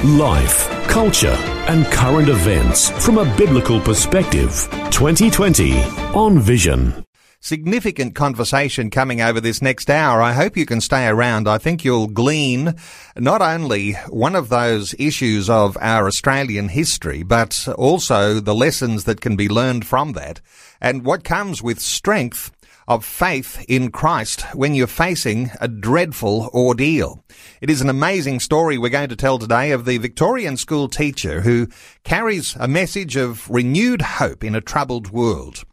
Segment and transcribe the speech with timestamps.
[0.00, 1.36] Life, culture,
[1.68, 4.68] and current events from a biblical perspective.
[4.90, 5.80] 2020
[6.12, 7.06] on Vision.
[7.38, 10.20] Significant conversation coming over this next hour.
[10.20, 11.46] I hope you can stay around.
[11.46, 12.74] I think you'll glean
[13.16, 19.20] not only one of those issues of our Australian history, but also the lessons that
[19.20, 20.40] can be learned from that
[20.80, 22.50] and what comes with strength
[22.88, 27.24] of faith in Christ when you're facing a dreadful ordeal.
[27.60, 31.42] It is an amazing story we're going to tell today of the Victorian school teacher
[31.42, 31.68] who
[32.04, 35.64] carries a message of renewed hope in a troubled world.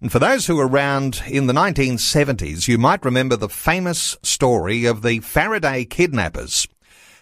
[0.00, 4.84] And for those who were around in the 1970s, you might remember the famous story
[4.84, 6.68] of the Faraday kidnappers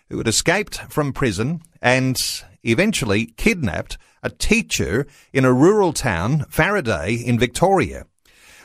[0.09, 2.17] who had escaped from prison and
[2.63, 8.07] eventually kidnapped a teacher in a rural town, Faraday, in Victoria.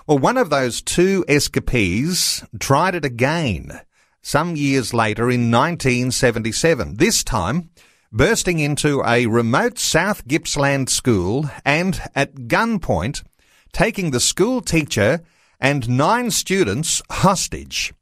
[0.07, 3.81] Well, one of those two escapees tried it again
[4.21, 7.71] some years later in 1977, this time
[8.09, 13.25] bursting into a remote South Gippsland school and at gunpoint
[13.73, 15.25] taking the school teacher
[15.59, 17.93] and nine students hostage.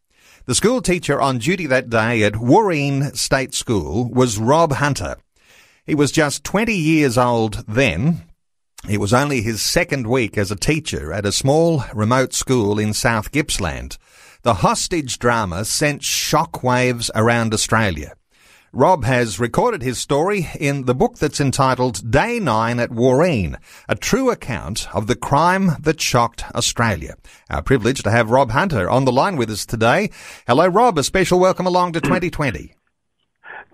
[0.45, 5.15] The school teacher on duty that day at Wooreen State School was Rob Hunter.
[5.87, 8.25] He was just 20 years old then,
[8.87, 12.93] it was only his second week as a teacher at a small remote school in
[12.93, 13.97] South Gippsland.
[14.43, 18.13] The hostage drama sent shockwaves around Australia.
[18.71, 23.55] Rob has recorded his story in the book that's entitled Day 9 at Wooreen,
[23.89, 27.15] a true account of the crime that shocked Australia.
[27.49, 30.11] Our privilege to have Rob Hunter on the line with us today.
[30.45, 30.99] Hello, Rob.
[30.99, 32.75] A special welcome along to 2020.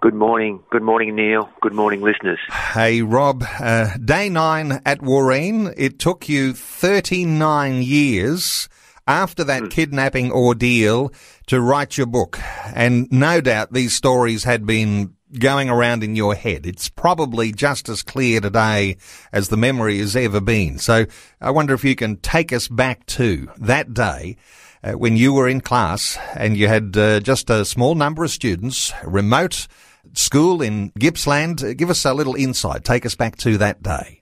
[0.02, 0.64] Good morning.
[0.72, 1.48] Good morning, Neil.
[1.62, 2.40] Good morning, listeners.
[2.74, 3.44] Hey, Rob.
[3.60, 5.72] Uh, day nine at Wooreen.
[5.78, 8.68] It took you 39 years
[9.06, 9.70] after that mm.
[9.70, 11.14] kidnapping ordeal
[11.46, 12.40] to write your book.
[12.74, 16.66] And no doubt these stories had been going around in your head.
[16.66, 18.98] It's probably just as clear today
[19.32, 20.80] as the memory has ever been.
[20.80, 21.06] So
[21.40, 24.38] I wonder if you can take us back to that day
[24.84, 28.32] uh, when you were in class and you had uh, just a small number of
[28.32, 29.68] students, remote
[30.14, 31.78] school in Gippsland.
[31.78, 32.84] Give us a little insight.
[32.84, 34.22] Take us back to that day.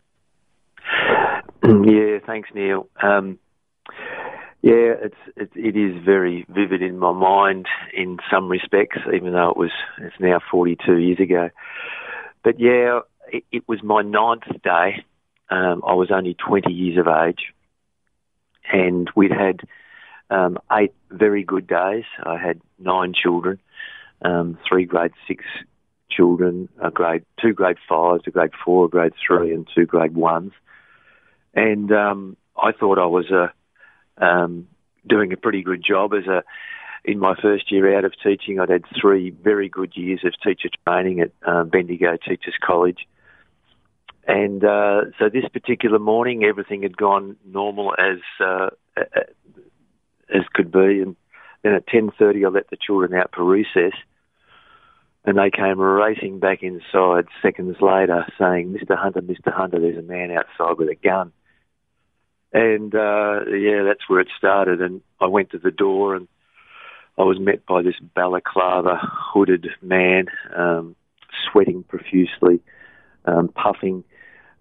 [1.63, 2.87] Yeah, thanks, Neil.
[3.01, 3.37] Um,
[4.61, 9.49] yeah, it's it, it is very vivid in my mind in some respects, even though
[9.49, 11.49] it was it's now 42 years ago.
[12.43, 12.99] But yeah,
[13.31, 15.03] it, it was my ninth day.
[15.49, 17.53] Um, I was only 20 years of age,
[18.71, 19.61] and we'd had
[20.29, 22.05] um, eight very good days.
[22.23, 23.59] I had nine children,
[24.21, 25.43] um, three grade six
[26.09, 30.15] children, a grade two grade fives, a grade four, a grade three, and two grade
[30.15, 30.51] ones.
[31.53, 34.67] And um, I thought I was uh, um,
[35.07, 36.43] doing a pretty good job as a.
[37.05, 40.69] In my first year out of teaching, I'd had three very good years of teacher
[40.85, 43.07] training at um, Bendigo Teachers College.
[44.27, 48.69] And uh, so this particular morning, everything had gone normal as uh,
[50.29, 51.01] as could be.
[51.01, 51.15] And
[51.63, 53.97] then at ten thirty, I let the children out for recess
[55.29, 58.97] and they came racing back inside seconds later saying, Mr.
[58.97, 59.53] Hunter, Mr.
[59.53, 61.31] Hunter, there's a man outside with a gun.
[62.51, 64.81] And uh, yeah, that's where it started.
[64.81, 66.27] And I went to the door and
[67.15, 70.95] I was met by this balaclava hooded man, um,
[71.51, 72.61] sweating profusely,
[73.25, 74.03] um, puffing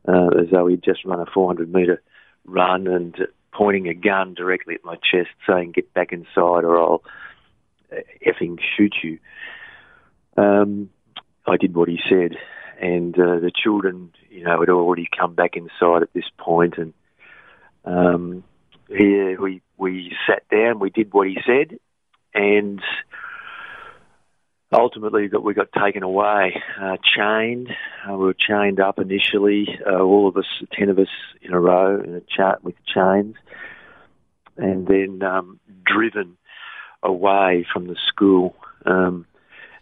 [0.07, 2.03] uh, as though he'd just run a 400 metre
[2.45, 3.17] run and
[3.55, 7.03] pointing a gun directly at my chest saying, Get back inside or I'll
[8.23, 9.19] effing shoot you
[10.39, 10.91] um,
[11.47, 12.37] I did what he said,
[12.81, 16.93] and uh, the children, you know, had already come back inside at this point, and
[17.85, 18.45] um,
[18.89, 21.79] we we sat down, we did what he said,
[22.35, 22.81] and
[24.73, 27.71] ultimately that we got taken away, uh, chained.
[28.09, 31.09] Uh, we were chained up initially, uh, all of us, ten of us
[31.43, 33.37] in a row, in a chart with chains,
[34.57, 36.37] and then um, driven
[37.03, 38.57] away from the school.
[38.85, 39.27] Um,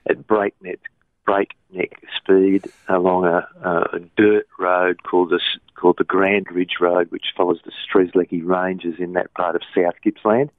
[0.09, 0.81] at breakneck
[1.25, 5.41] breakneck speed along a, a dirt road called the
[5.75, 9.95] called the Grand Ridge Road, which follows the Strzelecki Ranges in that part of South
[10.05, 10.51] Gippsland.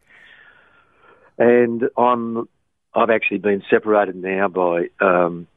[1.37, 2.47] And I'm
[2.93, 5.47] I've actually been separated now by um,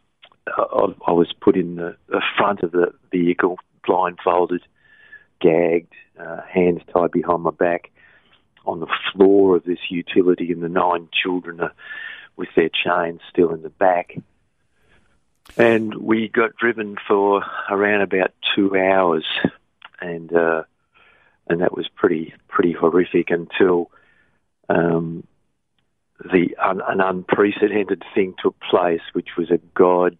[0.47, 4.63] I, I was put in the, the front of the vehicle, blindfolded,
[5.41, 7.91] gagged, uh, hands tied behind my back,
[8.67, 11.73] on the floor of this utility, and the nine children are
[12.41, 14.17] with their chains still in the back.
[15.57, 19.27] And we got driven for around about two hours,
[20.01, 20.63] and uh,
[21.49, 23.91] and that was pretty pretty horrific until
[24.69, 25.27] um,
[26.21, 30.17] the un, an unprecedented thing took place, which was a God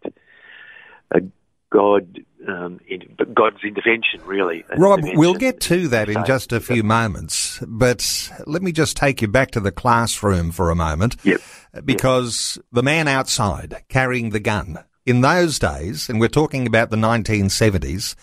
[1.11, 1.23] a
[1.71, 4.65] God um, in, God's intervention, really.
[4.77, 5.19] Rob, intervention.
[5.19, 9.29] we'll get to that in just a few moments, but let me just take you
[9.29, 11.17] back to the classroom for a moment.
[11.25, 11.41] Yep.
[11.85, 12.67] Because yep.
[12.73, 18.15] the man outside carrying the gun, in those days, and we're talking about the 1970s,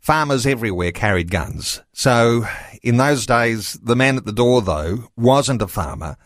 [0.00, 1.82] farmers everywhere carried guns.
[1.92, 2.44] So
[2.82, 6.16] in those days, the man at the door, though, wasn't a farmer.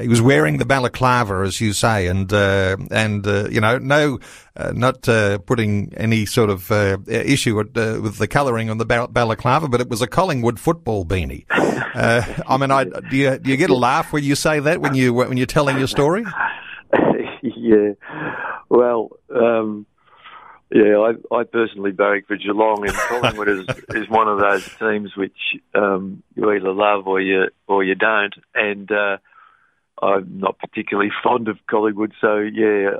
[0.00, 4.18] He was wearing the balaclava, as you say, and uh, and uh, you know, no,
[4.56, 8.78] uh, not uh, putting any sort of uh, issue with, uh, with the colouring on
[8.78, 11.46] the balaclava, but it was a Collingwood football beanie.
[11.50, 14.94] I mean, I, do you do you get a laugh when you say that when
[14.94, 16.24] you when you're telling your story?
[17.42, 17.92] yeah,
[18.68, 19.10] well.
[19.34, 19.86] Um
[20.70, 23.66] yeah, I, I personally barrack for Geelong, and Collingwood is,
[24.02, 25.38] is one of those teams which
[25.74, 28.34] um, you either love or you or you don't.
[28.54, 29.16] And uh,
[30.02, 32.90] I'm not particularly fond of Collingwood, so yeah,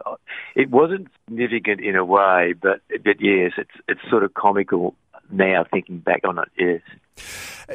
[0.54, 4.94] it wasn't significant in a way, but but yes, it's it's sort of comical
[5.30, 6.48] now thinking back on it.
[6.56, 6.80] Yes.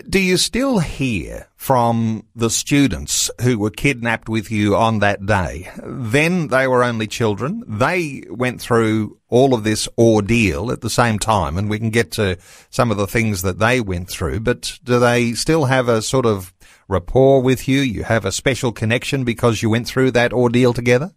[0.10, 5.70] Do you still hear from the students who were kidnapped with you on that day?
[5.84, 7.64] Then they were only children.
[7.68, 12.12] They went through all of this ordeal at the same time, and we can get
[12.14, 12.38] to
[12.72, 14.40] some of the things that they went through.
[14.40, 16.53] But do they still have a sort of
[16.88, 17.80] rapport with you?
[17.80, 21.14] You have a special connection because you went through that ordeal together?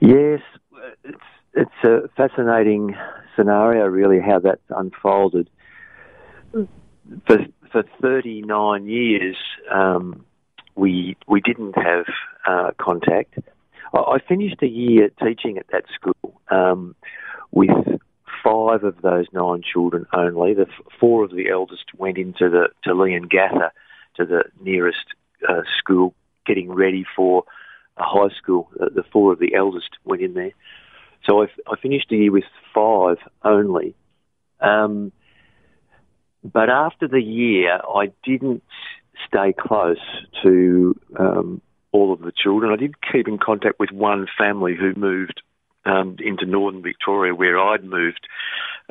[0.00, 0.40] Yes,
[1.04, 1.18] it's,
[1.54, 2.94] it's a fascinating
[3.36, 5.48] scenario, really, how that's unfolded.
[6.52, 7.38] For,
[7.70, 9.36] for 39 years,
[9.72, 10.24] um,
[10.74, 12.06] we, we didn't have
[12.46, 13.38] uh, contact.
[13.94, 16.96] I, I, finished a year teaching at that school um,
[17.50, 17.70] with
[18.42, 20.54] five of those nine children only.
[20.54, 20.66] The
[21.00, 23.70] four of the eldest went into the to Leongatha
[24.16, 25.06] to the nearest
[25.48, 26.14] uh, school,
[26.46, 27.44] getting ready for
[27.96, 28.68] a high school.
[28.76, 30.52] The, the four of the eldest went in there.
[31.24, 33.94] So I, I finished the year with five only.
[34.60, 35.12] Um,
[36.42, 38.62] but after the year, I didn't
[39.26, 39.98] stay close
[40.42, 41.60] to um,
[41.92, 42.72] all of the children.
[42.72, 45.42] I did keep in contact with one family who moved
[45.84, 48.26] um, into northern Victoria, where I'd moved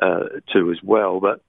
[0.00, 1.20] uh, to as well.
[1.20, 1.40] But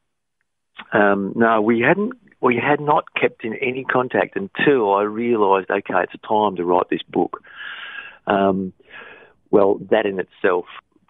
[0.93, 6.03] um, no, we hadn't we had not kept in any contact until I realised, okay,
[6.03, 7.43] it's time to write this book.
[8.27, 8.73] Um,
[9.49, 10.65] well, that in itself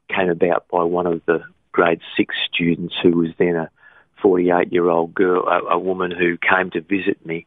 [0.09, 3.69] came about by one of the grade six students who was then a
[4.21, 7.45] 48 year old girl, a, a, woman who came to visit me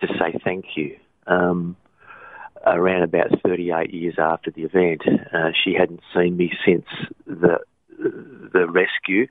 [0.00, 0.96] to say thank you.
[1.26, 1.76] Um,
[2.66, 5.02] around about 38 years after the event,
[5.32, 6.86] uh, she hadn't seen me since
[7.26, 7.58] the
[7.98, 9.26] the rescue,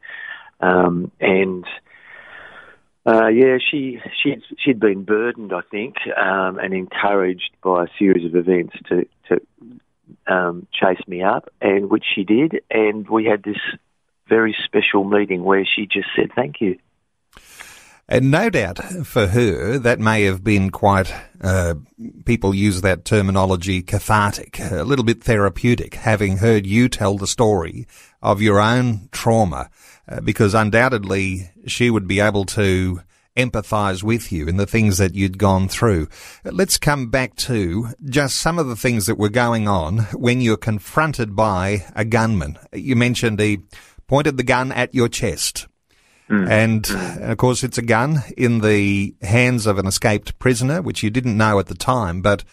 [0.60, 1.66] um, and
[3.06, 8.26] uh, yeah, she she'd she'd been burdened, I think, um, and encouraged by a series
[8.26, 13.44] of events to to um, chase me up, and which she did, and we had
[13.44, 13.58] this
[14.30, 16.78] very special meeting where she just said thank you.
[18.08, 21.76] And no doubt for her, that may have been quite, uh,
[22.26, 27.88] people use that terminology, cathartic, a little bit therapeutic, having heard you tell the story
[28.22, 29.70] of your own trauma
[30.08, 33.02] uh, because undoubtedly she would be able to
[33.36, 36.08] empathize with you in the things that you'd gone through.
[36.44, 40.58] Let's come back to just some of the things that were going on when you're
[40.58, 42.60] confronted by a gunman.
[42.72, 43.60] You mentioned he
[44.08, 45.68] pointed the gun at your chest.
[46.30, 46.50] Mm.
[46.50, 51.04] And, and, of course, it's a gun in the hands of an escaped prisoner, which
[51.04, 52.22] you didn't know at the time.
[52.22, 52.44] But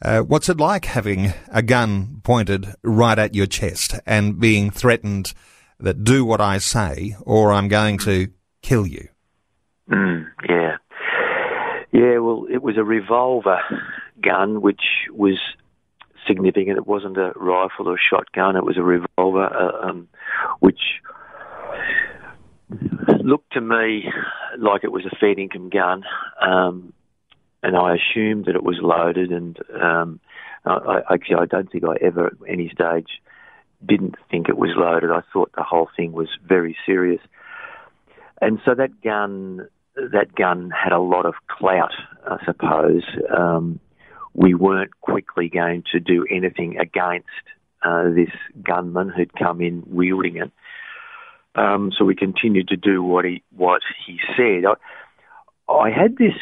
[0.00, 5.32] uh, what's it like having a gun pointed right at your chest and being threatened
[5.80, 8.28] that do what I say or I'm going to
[8.62, 9.08] kill you.
[9.90, 10.76] Mm, yeah.
[11.92, 13.60] Yeah, well, it was a revolver
[14.22, 15.38] gun, which was
[16.26, 16.76] significant.
[16.76, 20.08] It wasn't a rifle or a shotgun, it was a revolver, uh, um,
[20.60, 20.80] which
[23.20, 24.04] looked to me
[24.58, 26.04] like it was a Dinkum gun.
[26.40, 26.92] Um,
[27.62, 30.20] and I assumed that it was loaded, and um,
[30.64, 33.08] I, actually, I don't think I ever at any stage
[33.84, 35.10] didn't think it was loaded.
[35.10, 37.20] I thought the whole thing was very serious.
[38.40, 41.92] And so that gun, that gun had a lot of clout,
[42.26, 43.02] I suppose.
[43.36, 43.80] Um,
[44.34, 47.26] we weren't quickly going to do anything against
[47.82, 48.30] uh, this
[48.62, 50.50] gunman who'd come in wielding it.
[51.54, 54.64] Um, so we continued to do what he what he said.
[54.64, 56.34] I, I had this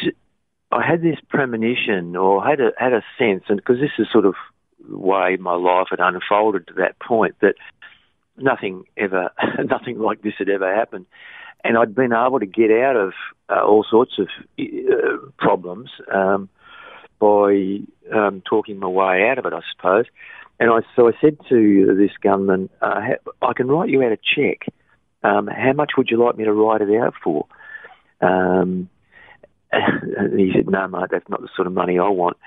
[0.70, 4.26] I had this premonition, or had a had a sense, and because this is sort
[4.26, 4.34] of
[4.88, 7.54] way my life had unfolded to that point, that
[8.36, 9.30] nothing ever,
[9.64, 11.06] nothing like this had ever happened,
[11.64, 13.12] and I'd been able to get out of
[13.48, 14.28] uh, all sorts of
[14.58, 16.48] uh, problems um,
[17.18, 17.78] by
[18.14, 20.06] um, talking my way out of it, I suppose.
[20.58, 23.00] And I so I said to this gunman, uh,
[23.42, 24.66] "I can write you out a check.
[25.22, 27.46] Um, how much would you like me to write it out for?"
[28.20, 28.88] Um,
[29.72, 32.38] and he said, "No, mate, that's not the sort of money I want."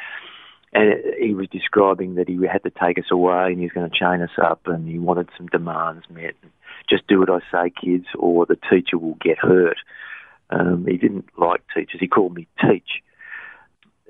[0.71, 3.89] And he was describing that he had to take us away and he was going
[3.89, 6.35] to chain us up and he wanted some demands met.
[6.89, 9.77] Just do what I say, kids, or the teacher will get hurt.
[10.51, 11.99] Um, he didn't like teachers.
[11.99, 13.01] He called me Teach.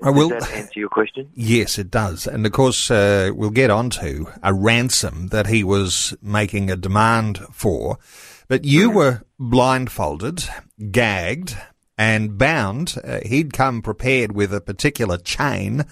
[0.01, 1.29] I will, does that answer your question?
[1.35, 2.25] Yes, it does.
[2.27, 6.75] And of course, uh, we'll get on to a ransom that he was making a
[6.75, 7.99] demand for.
[8.47, 8.95] But you mm.
[8.95, 10.43] were blindfolded,
[10.91, 11.57] gagged,
[11.99, 12.95] and bound.
[13.03, 15.83] Uh, he'd come prepared with a particular chain uh,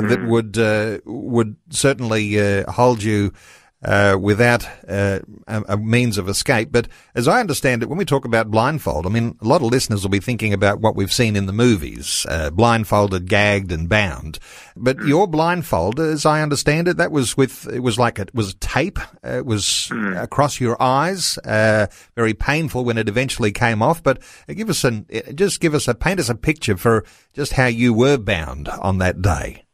[0.00, 0.08] mm.
[0.08, 3.34] that would uh, would certainly uh, hold you
[3.84, 6.70] uh, without uh, a, a, means of escape.
[6.70, 9.70] But as I understand it, when we talk about blindfold, I mean, a lot of
[9.70, 13.88] listeners will be thinking about what we've seen in the movies, uh, blindfolded, gagged, and
[13.88, 14.38] bound.
[14.76, 15.08] But hmm.
[15.08, 18.98] your blindfold, as I understand it, that was with it was like it was tape.
[19.24, 20.14] Uh, it was hmm.
[20.14, 24.02] across your eyes, uh, very painful when it eventually came off.
[24.02, 27.66] But give us an just give us a paint us a picture for just how
[27.66, 29.64] you were bound on that day.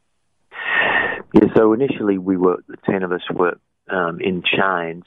[1.35, 3.59] Yeah, so initially we were the ten of us were
[3.91, 5.05] um, in chains,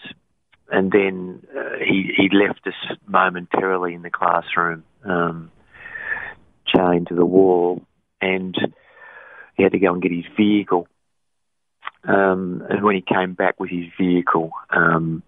[0.72, 5.52] and then uh, he he left us momentarily in the classroom, um,
[6.66, 7.82] chained to the wall,
[8.22, 8.56] and
[9.56, 10.88] he had to go and get his vehicle.
[12.04, 15.22] Um, and when he came back with his vehicle, um,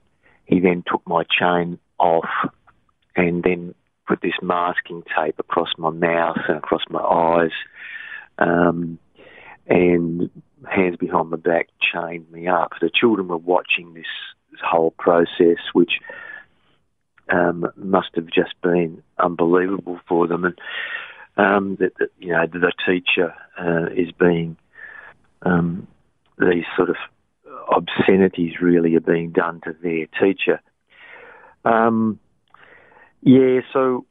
[0.45, 2.29] he then took my chain off,
[3.15, 3.75] and then
[4.07, 7.51] put this masking tape across my mouth and across my eyes.
[8.37, 8.99] Um,
[9.67, 10.29] and
[10.69, 12.71] hands behind my back chained me up.
[12.81, 14.05] The children were watching this,
[14.51, 15.93] this whole process, which
[17.29, 20.59] um, must have just been unbelievable for them, and
[21.37, 24.57] um, that, that, you know the teacher uh, is being
[25.41, 25.87] um,
[26.37, 26.95] these sort of
[27.69, 30.61] obscenities really are being done to their teacher.
[31.65, 32.19] Um,
[33.21, 34.05] yeah, so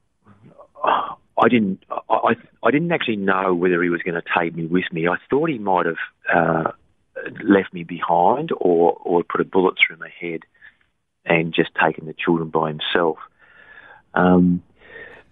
[1.38, 1.84] I didn't.
[2.10, 5.08] I I didn't actually know whether he was going to take me with me.
[5.08, 5.96] I thought he might have
[6.32, 6.72] uh,
[7.42, 10.40] left me behind, or or put a bullet through my head,
[11.24, 13.18] and just taken the children by himself.
[14.14, 14.62] Um,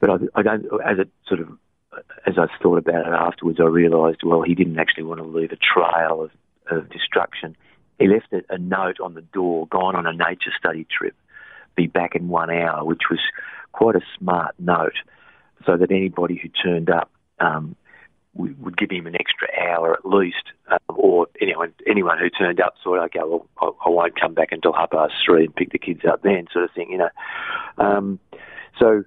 [0.00, 0.66] but I, I don't.
[0.84, 1.48] As it sort of
[2.26, 5.52] as I thought about it afterwards, I realised well he didn't actually want to leave
[5.52, 6.30] a trail of,
[6.70, 7.56] of destruction.
[7.98, 11.14] He left a, a note on the door, gone on a nature study trip,
[11.76, 13.20] be back in one hour, which was
[13.72, 14.94] quite a smart note
[15.66, 17.76] so that anybody who turned up um,
[18.34, 22.74] would give him an extra hour at least, um, or anyone anyone who turned up
[22.82, 25.78] thought, okay, well, I, I won't come back until half past three and pick the
[25.78, 27.10] kids up then, sort of thing, you know.
[27.78, 28.20] Um,
[28.78, 29.04] so,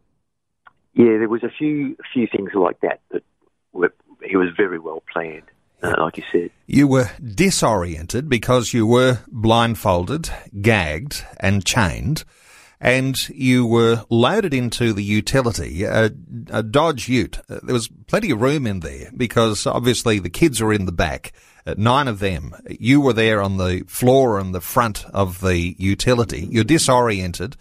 [0.94, 3.24] yeah, there was a few few things like that that
[3.72, 5.44] were, it was very well planned.
[5.82, 6.50] Uh, like you said.
[6.66, 10.30] You were disoriented because you were blindfolded,
[10.62, 12.24] gagged, and chained
[12.84, 16.12] and you were loaded into the utility, a,
[16.50, 17.40] a Dodge Ute.
[17.50, 20.92] Uh, there was plenty of room in there because obviously the kids were in the
[20.92, 21.32] back,
[21.66, 22.54] uh, nine of them.
[22.68, 26.46] You were there on the floor and the front of the utility.
[26.52, 27.56] You're disoriented.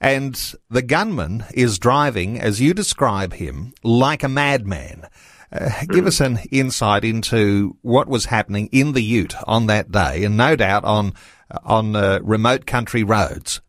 [0.00, 5.08] And the gunman is driving, as you describe him, like a madman.
[5.52, 10.22] Uh, give us an insight into what was happening in the Ute on that day,
[10.22, 11.12] and no doubt on
[11.64, 13.60] on uh, remote country roads.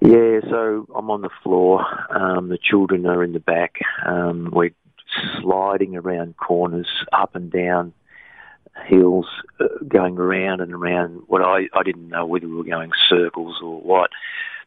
[0.00, 1.84] Yeah, so I'm on the floor.
[2.10, 3.76] Um, the children are in the back.
[4.06, 4.74] Um, we're
[5.40, 7.92] sliding around corners, up and down
[8.86, 9.26] hills,
[9.60, 11.22] uh, going around and around.
[11.26, 14.10] What I I didn't know whether we were going circles or what.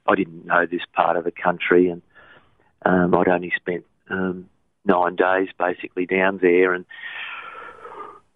[0.05, 2.01] I didn't know this part of the country, and
[2.85, 4.49] um, I'd only spent um,
[4.85, 6.85] nine days basically down there, and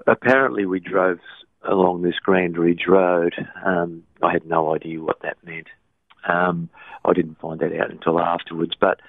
[0.08, 1.20] apparently we drove
[1.62, 3.36] along this Grand Ridge Road.
[3.64, 5.68] Um, I had no idea what that meant.
[6.28, 6.70] Um,
[7.06, 8.74] I didn't find that out until afterwards.
[8.80, 9.00] But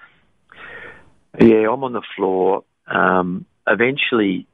[1.41, 2.65] yeah, I'm on the floor.
[2.87, 4.47] Um, eventually,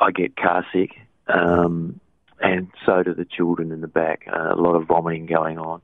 [0.00, 0.90] I get car sick,
[1.26, 2.00] um,
[2.40, 4.26] and so do the children in the back.
[4.30, 5.80] Uh, a lot of vomiting going on.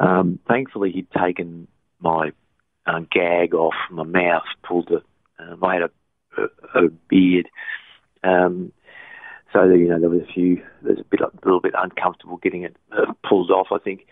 [0.00, 1.68] Um, thankfully, he'd taken
[2.00, 2.32] my
[2.86, 5.02] uh, gag off my mouth, pulled the.
[5.42, 5.90] Um, I had a,
[6.42, 7.48] a, a beard,
[8.22, 8.72] um,
[9.52, 10.62] so you know there was a few.
[10.82, 14.06] There's a bit, a little bit uncomfortable getting it uh, pulled off, I think.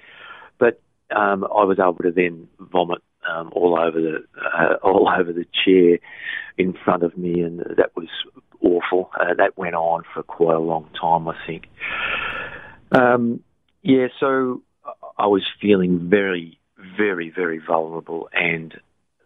[0.58, 0.80] But
[1.14, 5.46] um, I was able to then vomit um, all over the uh, all over the
[5.64, 5.98] chair
[6.58, 8.08] in front of me, and that was
[8.62, 9.10] awful.
[9.18, 11.66] Uh, that went on for quite a long time, I think.
[12.92, 13.42] Um,
[13.82, 14.62] yeah, so
[15.18, 16.58] I was feeling very,
[16.96, 18.74] very, very vulnerable, and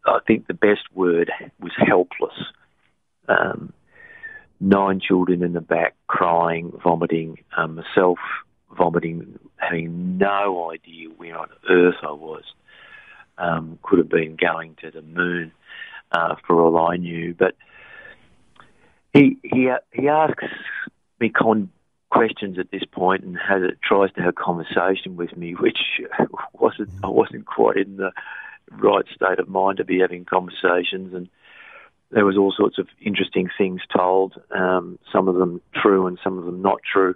[0.06, 2.34] I think the best word was helpless.
[3.28, 3.72] Um,
[4.60, 8.18] nine children in the back crying, vomiting, um, myself
[8.76, 12.44] vomiting, having no idea where on earth I was.
[13.36, 15.50] Um, could have been going to the moon
[16.12, 17.34] uh, for all I knew.
[17.36, 17.56] But
[19.12, 20.44] he he he asks
[21.18, 21.70] me con-
[22.10, 25.78] questions at this point and has tries to have a conversation with me, which
[26.52, 28.12] wasn't I wasn't quite in the
[28.70, 31.28] right state of mind to be having conversations and
[32.10, 36.38] there was all sorts of interesting things told, um, some of them true and some
[36.38, 37.14] of them not true.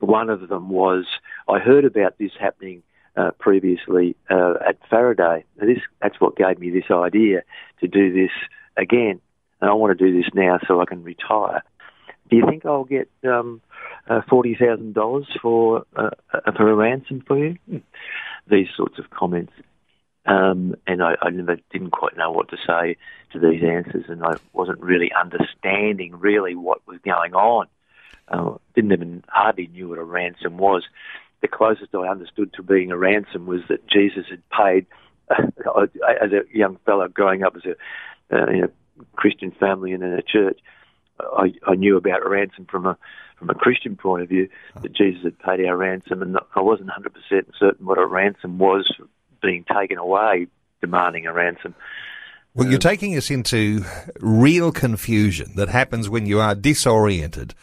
[0.00, 1.06] One of them was
[1.48, 2.82] I heard about this happening
[3.16, 5.44] uh, previously uh, at Faraday.
[5.58, 7.42] Now this that's what gave me this idea
[7.80, 8.32] to do this
[8.76, 9.20] again,
[9.60, 11.62] and I want to do this now so I can retire.
[12.30, 13.60] Do you think I'll get um,
[14.08, 16.10] uh, forty thousand dollars for uh,
[16.56, 17.58] for a ransom for you?
[18.50, 19.52] These sorts of comments.
[20.26, 22.96] Um, and I, I never didn't quite know what to say
[23.32, 27.66] to these answers, and I wasn't really understanding really what was going on.
[28.28, 30.84] Uh, didn't even hardly knew what a ransom was.
[31.42, 34.86] The closest I understood to being a ransom was that Jesus had paid,
[35.30, 35.86] uh,
[36.22, 37.74] as a young fellow growing up as a
[38.34, 38.68] uh, in a
[39.16, 40.58] Christian family and in a church.
[41.20, 42.98] I, I knew about a ransom from a
[43.38, 44.48] from a Christian point of view
[44.80, 48.90] that Jesus had paid our ransom, and I wasn't 100% certain what a ransom was
[49.42, 50.46] being taken away
[50.80, 51.74] demanding a ransom.
[52.54, 53.84] Well, you're um, taking us into
[54.20, 57.54] real confusion that happens when you are disoriented.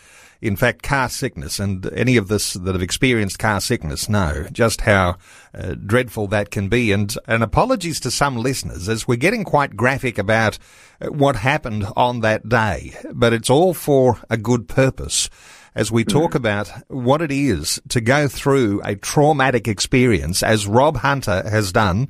[0.42, 4.82] In fact, car sickness, and any of us that have experienced car sickness know just
[4.82, 5.18] how
[5.54, 6.92] uh, dreadful that can be.
[6.92, 10.58] And, and apologies to some listeners as we're getting quite graphic about
[11.00, 15.30] uh, what happened on that day, but it's all for a good purpose
[15.76, 20.98] as we talk about what it is to go through a traumatic experience as Rob
[20.98, 22.10] Hunter has done.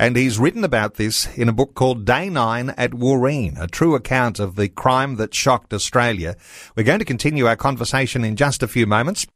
[0.00, 3.94] And he's written about this in a book called Day Nine at Wooreen, a true
[3.94, 6.36] account of the crime that shocked Australia.
[6.74, 9.26] We're going to continue our conversation in just a few moments.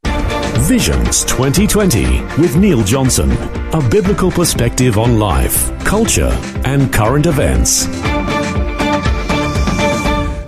[0.60, 3.30] Visions 2020 with Neil Johnson,
[3.74, 6.32] a biblical perspective on life, culture,
[6.64, 7.86] and current events.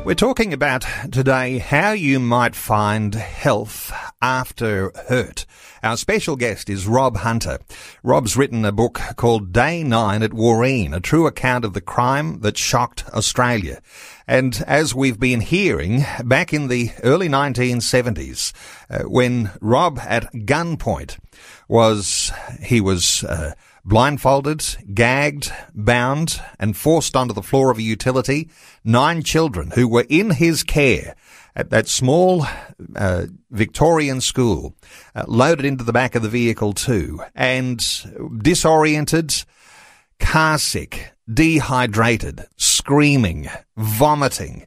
[0.06, 3.92] We're talking about today how you might find health
[4.22, 5.46] after hurt.
[5.82, 7.58] Our special guest is Rob Hunter.
[8.04, 12.38] Rob's written a book called Day Nine at Wooreen, a true account of the crime
[12.42, 13.82] that shocked Australia.
[14.28, 18.52] And as we've been hearing, back in the early 1970s,
[18.88, 21.18] uh, when Rob at gunpoint
[21.68, 22.30] was,
[22.62, 23.54] he was, uh,
[23.86, 28.50] blindfolded, gagged, bound, and forced onto the floor of a utility,
[28.84, 31.14] nine children who were in his care
[31.54, 32.44] at that small
[32.96, 34.74] uh, Victorian school,
[35.14, 37.80] uh, loaded into the back of the vehicle too, and
[38.42, 39.32] disoriented,
[40.18, 44.66] car sick, dehydrated, screaming, vomiting.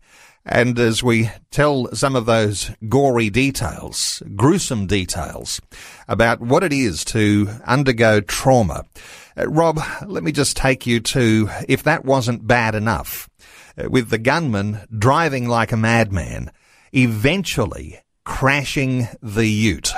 [0.52, 5.62] And as we tell some of those gory details, gruesome details
[6.08, 8.86] about what it is to undergo trauma,
[9.38, 13.30] uh, Rob, let me just take you to if that wasn't bad enough,
[13.78, 16.50] uh, with the gunman driving like a madman,
[16.94, 19.94] eventually crashing the ute.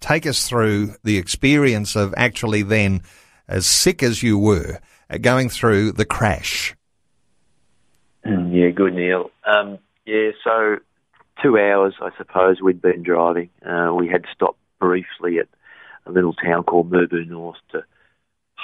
[0.00, 3.02] Take us through the experience of actually then,
[3.46, 6.74] as sick as you were, uh, going through the crash.
[8.26, 9.30] Mm, yeah, good, Neil.
[9.46, 10.76] Um, yeah, so
[11.42, 13.50] two hours, I suppose, we'd been driving.
[13.64, 15.48] Uh, we had stopped briefly at
[16.06, 17.84] a little town called Mirboo North to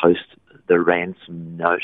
[0.03, 0.25] post
[0.67, 1.83] the ransom note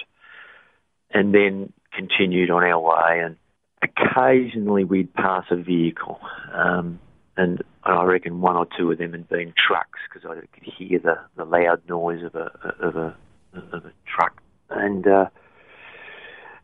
[1.10, 3.20] and then continued on our way.
[3.20, 3.36] And
[3.82, 6.20] occasionally we'd pass a vehicle.
[6.52, 6.98] Um,
[7.36, 10.98] and I reckon one or two of them had been trucks because I could hear
[10.98, 13.16] the, the loud noise of a of a
[13.54, 14.40] of a truck.
[14.70, 15.26] And uh,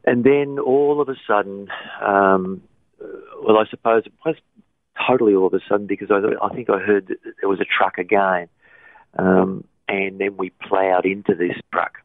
[0.04, 1.68] and then all of a sudden,
[2.00, 2.62] um,
[3.42, 4.36] well, I suppose it was
[5.08, 7.64] totally all of a sudden because I, I think I heard that there was a
[7.64, 8.48] truck again,
[9.18, 11.98] um, and then we ploughed into this truck.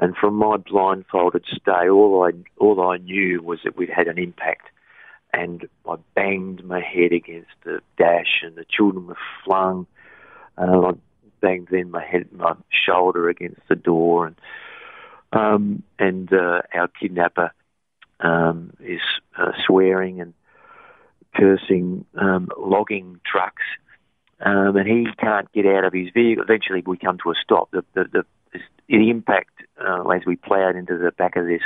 [0.00, 4.18] And from my blindfolded stay, all I all I knew was that we'd had an
[4.18, 4.68] impact,
[5.32, 9.86] and I banged my head against the dash, and the children were flung.
[10.56, 10.92] Uh, I
[11.40, 14.36] banged then my head, my shoulder against the door, and
[15.32, 17.52] um, and uh, our kidnapper
[18.20, 19.00] um, is
[19.36, 20.34] uh, swearing and
[21.36, 23.62] cursing, um, logging trucks,
[24.40, 26.44] um, and he can't get out of his vehicle.
[26.44, 27.70] Eventually, we come to a stop.
[27.70, 31.62] The, the, the, the impact uh, as we ploughed into the back of this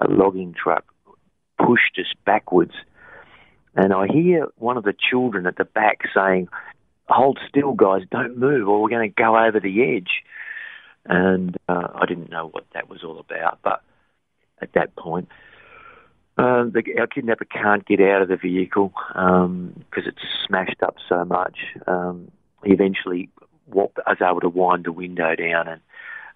[0.00, 0.84] uh, logging truck
[1.58, 2.74] pushed us backwards.
[3.74, 6.48] And I hear one of the children at the back saying,
[7.08, 10.22] Hold still, guys, don't move, or we're going to go over the edge.
[11.06, 13.82] And uh, I didn't know what that was all about, but
[14.60, 15.28] at that point,
[16.38, 20.94] uh, the, our kidnapper can't get out of the vehicle because um, it's smashed up
[21.08, 21.58] so much.
[21.86, 22.30] Um,
[22.64, 23.28] he eventually
[23.66, 23.90] was
[24.22, 25.80] able to wind the window down and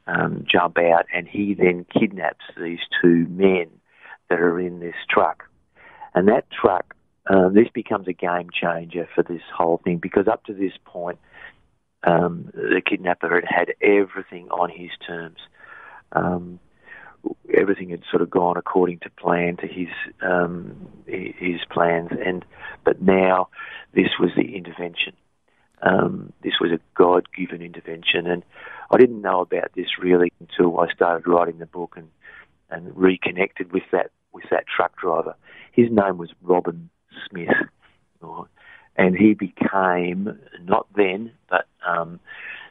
[0.07, 3.67] um, jump out, and he then kidnaps these two men
[4.29, 5.45] that are in this truck.
[6.15, 6.95] And that truck,
[7.31, 11.19] uh, this becomes a game changer for this whole thing because up to this point,
[12.05, 15.38] um, the kidnapper had had everything on his terms.
[16.11, 16.59] Um,
[17.57, 19.89] everything had sort of gone according to plan to his
[20.23, 22.45] um, his plans, and
[22.85, 23.49] but now
[23.95, 25.15] this was the intervention.
[25.83, 28.45] Um, this was a God-given intervention, and
[28.93, 32.09] I didn't know about this really until I started writing the book and
[32.71, 35.35] and reconnected with that with that truck driver.
[35.73, 36.89] His name was Robin
[37.29, 37.49] Smith,
[38.97, 42.21] and he became not then, but um,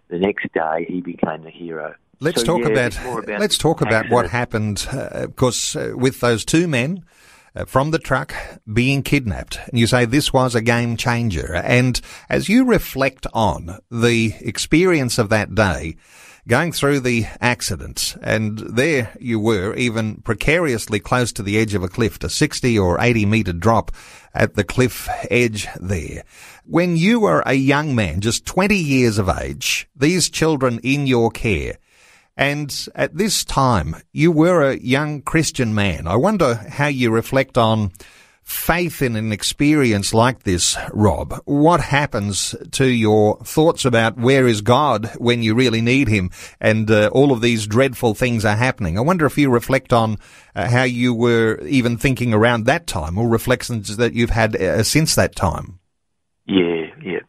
[0.09, 1.95] the next day he became the hero.
[2.23, 5.93] Let's so, talk yeah, about, about, let's talk about what happened, uh, of course, uh,
[5.95, 7.03] with those two men
[7.55, 8.35] uh, from the truck
[8.71, 9.59] being kidnapped.
[9.67, 11.55] And you say this was a game changer.
[11.55, 15.95] And as you reflect on the experience of that day,
[16.47, 21.81] going through the accident, and there you were, even precariously close to the edge of
[21.81, 23.91] a cliff, a 60 or 80 metre drop
[24.35, 26.23] at the cliff edge there.
[26.65, 31.31] When you were a young man, just 20 years of age, these children in your
[31.31, 31.77] care,
[32.37, 36.07] and at this time, you were a young Christian man.
[36.07, 37.91] I wonder how you reflect on
[38.43, 41.33] faith in an experience like this, Rob.
[41.45, 46.89] What happens to your thoughts about where is God when you really need Him and
[46.89, 48.97] uh, all of these dreadful things are happening?
[48.97, 50.17] I wonder if you reflect on
[50.55, 54.83] uh, how you were even thinking around that time or reflections that you've had uh,
[54.83, 55.79] since that time.
[56.45, 57.19] Yeah, yeah.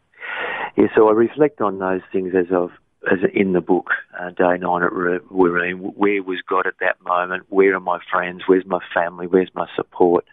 [0.75, 2.77] Yeah, so I reflect on those things as I've
[3.11, 7.43] as in the book, uh, day nine at Wooreen, where was God at that moment?
[7.49, 8.43] Where are my friends?
[8.47, 9.27] Where's my family?
[9.27, 10.25] Where's my support?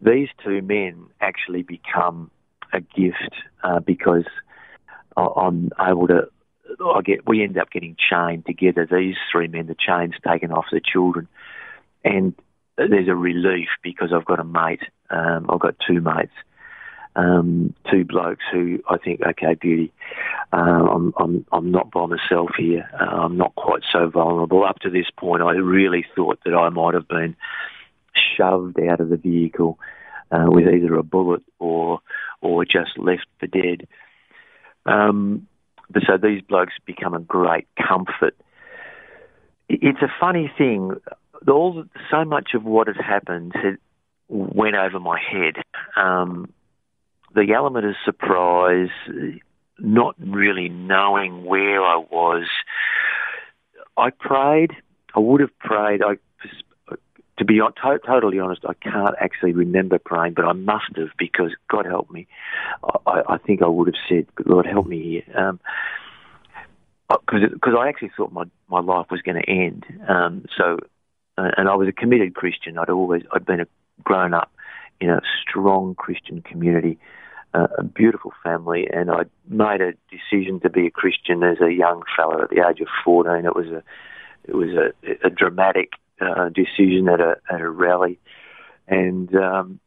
[0.00, 2.30] These two men actually become
[2.72, 4.24] a gift uh, because
[5.16, 6.28] I'm able to.
[6.80, 8.86] I get we end up getting chained together.
[8.90, 11.28] These three men, the chains taken off the children,
[12.04, 12.34] and
[12.76, 14.82] there's a relief because I've got a mate.
[15.10, 16.32] Um, I've got two mates
[17.14, 19.92] um, two blokes who I think, okay, beauty,
[20.52, 22.88] uh, I'm, I'm, I'm not by myself here.
[22.98, 24.64] Uh, I'm not quite so vulnerable.
[24.64, 27.36] Up to this point, I really thought that I might have been
[28.36, 29.78] shoved out of the vehicle
[30.30, 32.00] uh, with either a bullet or
[32.40, 33.86] or just left for dead.
[34.86, 35.46] Um,
[35.90, 38.34] but so these blokes become a great comfort.
[39.68, 40.92] It's a funny thing.
[41.46, 43.54] All so much of what has happened
[44.28, 45.56] went over my head.
[45.96, 46.52] Um,
[47.34, 48.90] the element of surprise,
[49.78, 52.46] not really knowing where I was.
[53.96, 54.72] I prayed.
[55.14, 56.02] I would have prayed.
[56.02, 56.16] I,
[57.38, 61.54] to be to- totally honest, I can't actually remember praying, but I must have because
[61.70, 62.26] God help me.
[63.06, 65.58] I, I think I would have said, "Lord, help me here,"
[67.08, 69.84] because um, because I actually thought my my life was going to end.
[70.08, 70.78] Um, so,
[71.38, 72.78] uh, and I was a committed Christian.
[72.78, 73.66] I'd always I'd been a
[74.04, 74.52] grown up
[75.00, 76.98] in a strong Christian community
[77.54, 82.02] a beautiful family, and I made a decision to be a Christian as a young
[82.16, 83.44] fellow at the age of fourteen.
[83.44, 83.82] It was a
[84.44, 88.18] it was a, a dramatic uh, decision at a at a rally,
[88.88, 89.80] and um,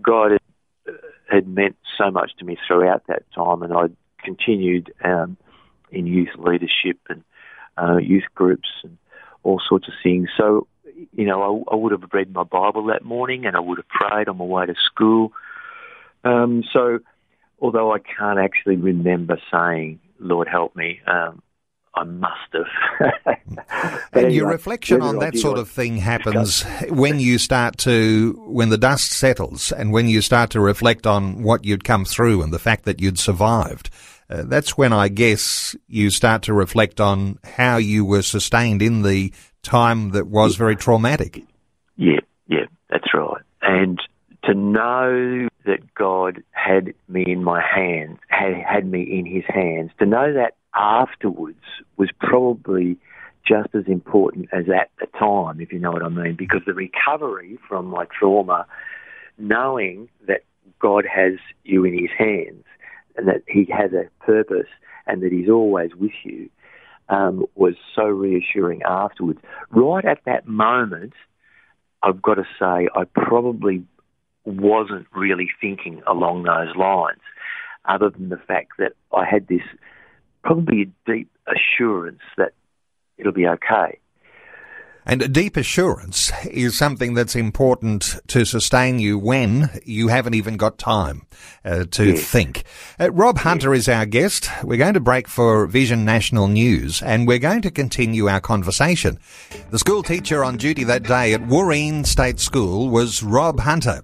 [0.00, 0.94] God had,
[1.30, 3.84] had, meant so much to me throughout that time, and I
[4.24, 5.36] continued um,
[5.90, 7.22] in youth leadership and
[7.78, 8.98] uh, youth groups and
[9.44, 10.28] all sorts of things.
[10.36, 10.66] So,
[11.12, 13.88] you know, I, I would have read my Bible that morning, and I would have
[13.88, 15.32] prayed on my way to school.
[16.24, 17.00] Um, so
[17.62, 21.40] although I can't actually remember saying, Lord help me, um,
[21.94, 23.06] I must have.
[23.46, 23.58] and
[24.12, 28.78] anyway, your reflection on that sort of thing happens when you start to, when the
[28.78, 32.58] dust settles and when you start to reflect on what you'd come through and the
[32.58, 33.90] fact that you'd survived.
[34.28, 39.02] Uh, that's when I guess you start to reflect on how you were sustained in
[39.02, 41.44] the time that was very traumatic.
[41.96, 43.42] Yeah, yeah, that's right.
[43.60, 44.00] And
[44.44, 49.90] to know that God had me in my hands, had, had me in his hands,
[49.98, 51.62] to know that afterwards
[51.96, 52.96] was probably
[53.46, 56.74] just as important as at the time, if you know what I mean, because the
[56.74, 58.66] recovery from my trauma,
[59.38, 60.42] knowing that
[60.80, 62.64] God has you in his hands
[63.16, 64.68] and that he has a purpose
[65.06, 66.48] and that he's always with you,
[67.08, 69.40] um, was so reassuring afterwards.
[69.70, 71.12] Right at that moment,
[72.02, 73.84] I've got to say, I probably
[74.44, 77.20] wasn't really thinking along those lines,
[77.84, 79.62] other than the fact that I had this
[80.42, 82.52] probably a deep assurance that
[83.18, 83.98] it'll be okay.
[85.04, 90.56] And a deep assurance is something that's important to sustain you when you haven't even
[90.56, 91.26] got time
[91.64, 92.24] uh, to yes.
[92.24, 92.62] think.
[93.00, 94.48] Uh, Rob Hunter is our guest.
[94.62, 99.18] We're going to break for Vision National News and we're going to continue our conversation.
[99.70, 104.02] The school teacher on duty that day at Wooreen State School was Rob Hunter.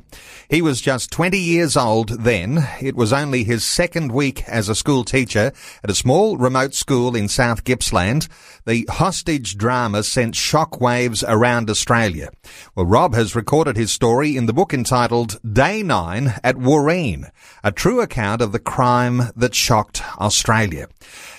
[0.49, 2.67] He was just 20 years old then.
[2.81, 5.53] It was only his second week as a school teacher
[5.85, 8.29] at a small remote school in South Gippsland.
[8.65, 12.31] The hostage drama sent shockwaves around Australia.
[12.75, 17.31] Well, Rob has recorded his story in the book entitled Day 9 at Wooreen,
[17.63, 20.89] a true account of the crime that shocked Australia.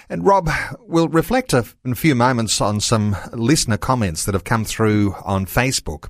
[0.07, 4.43] And Rob, we'll reflect a, in a few moments on some listener comments that have
[4.43, 6.09] come through on Facebook.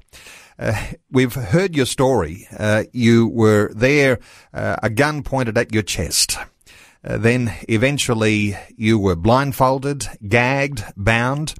[0.59, 0.77] Uh,
[1.09, 2.45] we've heard your story.
[2.57, 4.19] Uh, you were there,
[4.53, 6.37] uh, a gun pointed at your chest.
[7.01, 11.55] Uh, then eventually you were blindfolded, gagged, bound.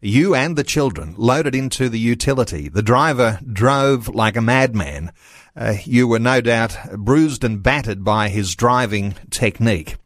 [0.00, 2.68] You and the children loaded into the utility.
[2.68, 5.10] The driver drove like a madman.
[5.56, 9.96] Uh, you were no doubt bruised and battered by his driving technique.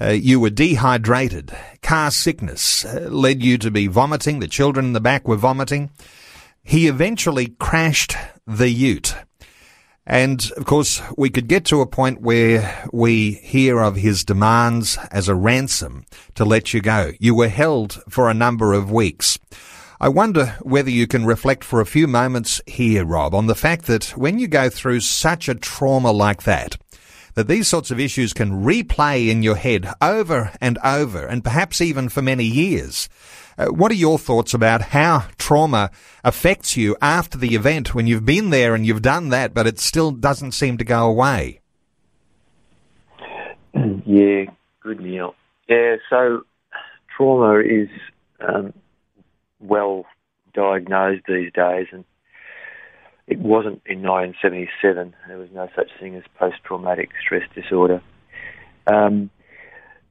[0.00, 1.52] Uh, you were dehydrated.
[1.82, 4.40] Car sickness uh, led you to be vomiting.
[4.40, 5.90] The children in the back were vomiting.
[6.68, 8.14] He eventually crashed
[8.46, 9.14] the ute.
[10.06, 14.98] And of course, we could get to a point where we hear of his demands
[15.10, 16.04] as a ransom
[16.34, 17.12] to let you go.
[17.18, 19.38] You were held for a number of weeks.
[19.98, 23.86] I wonder whether you can reflect for a few moments here, Rob, on the fact
[23.86, 26.76] that when you go through such a trauma like that,
[27.32, 31.80] that these sorts of issues can replay in your head over and over and perhaps
[31.80, 33.08] even for many years.
[33.58, 35.90] Uh, what are your thoughts about how trauma
[36.22, 39.80] affects you after the event when you've been there and you've done that, but it
[39.80, 41.60] still doesn't seem to go away?
[44.06, 44.46] Yeah,
[44.80, 45.34] good, Neil.
[45.68, 46.42] Yeah, so
[47.14, 47.88] trauma is
[48.40, 48.72] um,
[49.60, 50.06] well
[50.54, 52.04] diagnosed these days, and
[53.26, 55.14] it wasn't in 1977.
[55.28, 58.00] There was no such thing as post-traumatic stress disorder.
[58.86, 59.30] Um,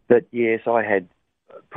[0.07, 1.09] but yes, I had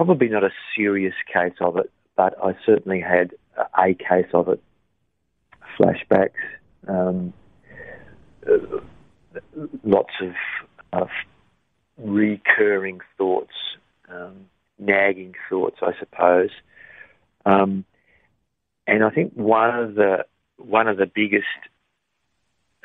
[0.06, 3.32] probably not a serious case of it, but I certainly had
[3.78, 4.62] a case of it.
[5.78, 6.30] Flashbacks,
[6.88, 7.34] um,
[9.84, 11.08] lots of,
[11.98, 13.52] recurring thoughts,
[14.08, 14.46] um,
[14.78, 16.48] nagging thoughts, I suppose.
[17.44, 17.84] Um,
[18.86, 20.24] and I think one of the
[20.56, 21.44] one of the biggest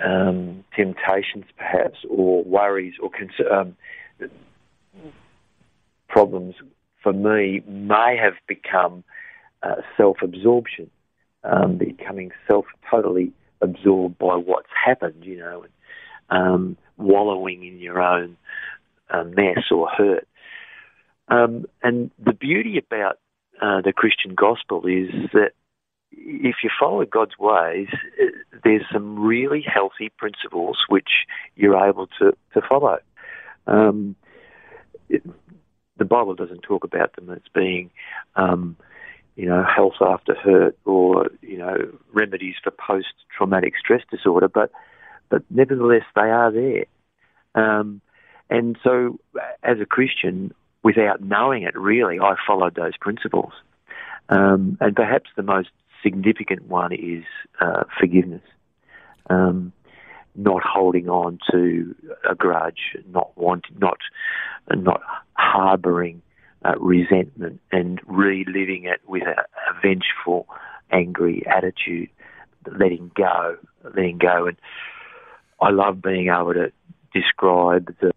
[0.04, 3.78] um, temptations, perhaps, or worries or cons- um,
[6.10, 6.56] problems
[7.06, 9.04] for me, may have become
[9.62, 10.90] uh, self-absorption,
[11.44, 15.72] um, becoming self totally absorbed by what's happened, you know, and
[16.32, 18.36] um, wallowing in your own
[19.12, 20.28] uh, mess or hurt.
[21.28, 23.20] Um, and the beauty about
[23.62, 25.52] uh, the Christian gospel is that
[26.12, 27.90] if you follow God's ways,
[28.20, 28.26] uh,
[28.64, 31.10] there's some really healthy principles which
[31.56, 32.98] you're able to, to follow.
[33.68, 34.16] Um,
[35.08, 35.22] it,
[35.98, 37.90] the Bible doesn't talk about them as being,
[38.36, 38.76] um,
[39.36, 41.76] you know, health after hurt or you know
[42.14, 44.72] remedies for post-traumatic stress disorder, but
[45.30, 46.86] but nevertheless they are there.
[47.56, 48.02] Um,
[48.50, 49.20] and so,
[49.64, 50.54] as a Christian,
[50.84, 53.54] without knowing it, really, I followed those principles.
[54.30, 55.70] Um, and perhaps the most
[56.04, 57.24] significant one is
[57.60, 58.44] uh, forgiveness.
[59.30, 59.74] Um,
[60.36, 61.96] not holding on to
[62.30, 63.98] a grudge, not wanting, not
[64.70, 65.02] not
[65.34, 66.22] harbouring
[66.64, 70.48] uh, resentment and reliving it with a, a, vengeful,
[70.92, 72.10] angry attitude,
[72.80, 73.58] letting go,
[73.96, 74.48] letting go.
[74.48, 74.58] And
[75.62, 76.72] I love being able to
[77.14, 78.12] describe the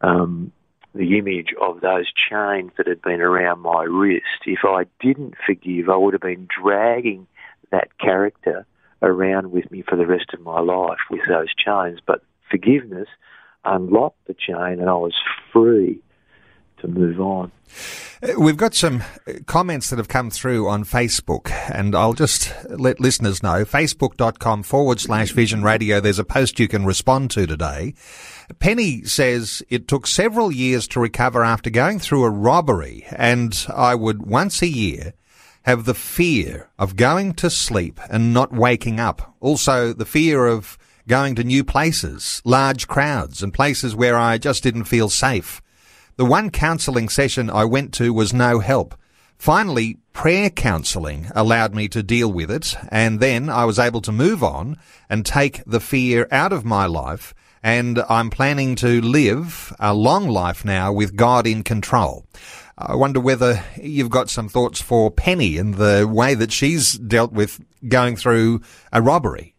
[0.00, 0.52] um,
[0.94, 4.46] the image of those chains that had been around my wrist.
[4.46, 7.26] If I didn't forgive, I would have been dragging
[7.70, 8.64] that character
[9.04, 12.00] around with me for the rest of my life with those chains.
[12.04, 13.08] But forgiveness
[13.64, 15.14] unlocked the chain and I was
[15.52, 16.00] free
[16.84, 17.50] to move on.
[18.22, 22.52] Uh, we've got some uh, comments that have come through on Facebook, and I'll just
[22.68, 23.64] let listeners know.
[23.64, 26.00] Facebook.com forward slash Vision Radio.
[26.00, 27.94] There's a post you can respond to today.
[28.58, 33.94] Penny says it took several years to recover after going through a robbery, and I
[33.94, 35.14] would once a year
[35.64, 39.34] have the fear of going to sleep and not waking up.
[39.40, 44.62] Also, the fear of going to new places, large crowds, and places where I just
[44.62, 45.60] didn't feel safe.
[46.16, 48.94] The one counselling session I went to was no help.
[49.36, 54.12] Finally, prayer counselling allowed me to deal with it, and then I was able to
[54.12, 54.78] move on
[55.10, 57.34] and take the fear out of my life.
[57.62, 62.26] And I'm planning to live a long life now with God in control.
[62.76, 67.32] I wonder whether you've got some thoughts for Penny and the way that she's dealt
[67.32, 69.54] with going through a robbery.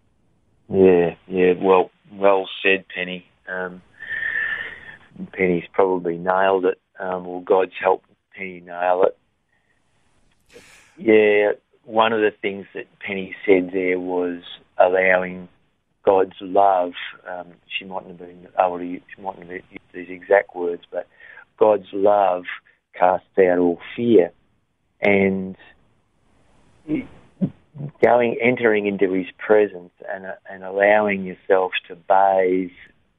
[0.69, 1.53] Yeah, yeah.
[1.53, 3.25] Well, well said, Penny.
[3.47, 3.81] Um,
[5.31, 6.79] Penny's probably nailed it.
[6.99, 8.03] Um, well, God's help
[8.35, 9.17] Penny nail it.
[10.97, 11.51] Yeah,
[11.85, 14.41] one of the things that Penny said there was
[14.77, 15.47] allowing
[16.03, 16.93] God's love.
[17.29, 19.01] Um, she mightn't have been able to.
[19.15, 21.07] She mightn't have used these exact words, but
[21.57, 22.43] God's love
[22.97, 24.31] casts out all fear,
[25.01, 25.55] and
[28.03, 32.71] going, entering into His presence, and and allowing yourself to bathe.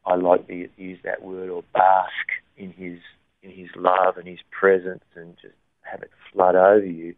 [0.05, 2.11] I like to use that word or bask
[2.57, 2.99] in His
[3.43, 7.15] in His love and His presence, and just have it flood over you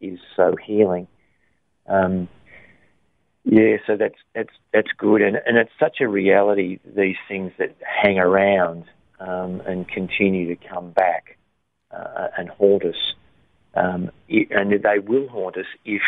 [0.00, 1.06] is so healing.
[1.88, 2.28] Um,
[3.44, 6.78] yeah, so that's that's that's good, and and it's such a reality.
[6.84, 8.84] These things that hang around
[9.18, 11.38] um, and continue to come back
[11.92, 13.14] uh, and haunt us,
[13.74, 16.02] um, and they will haunt us if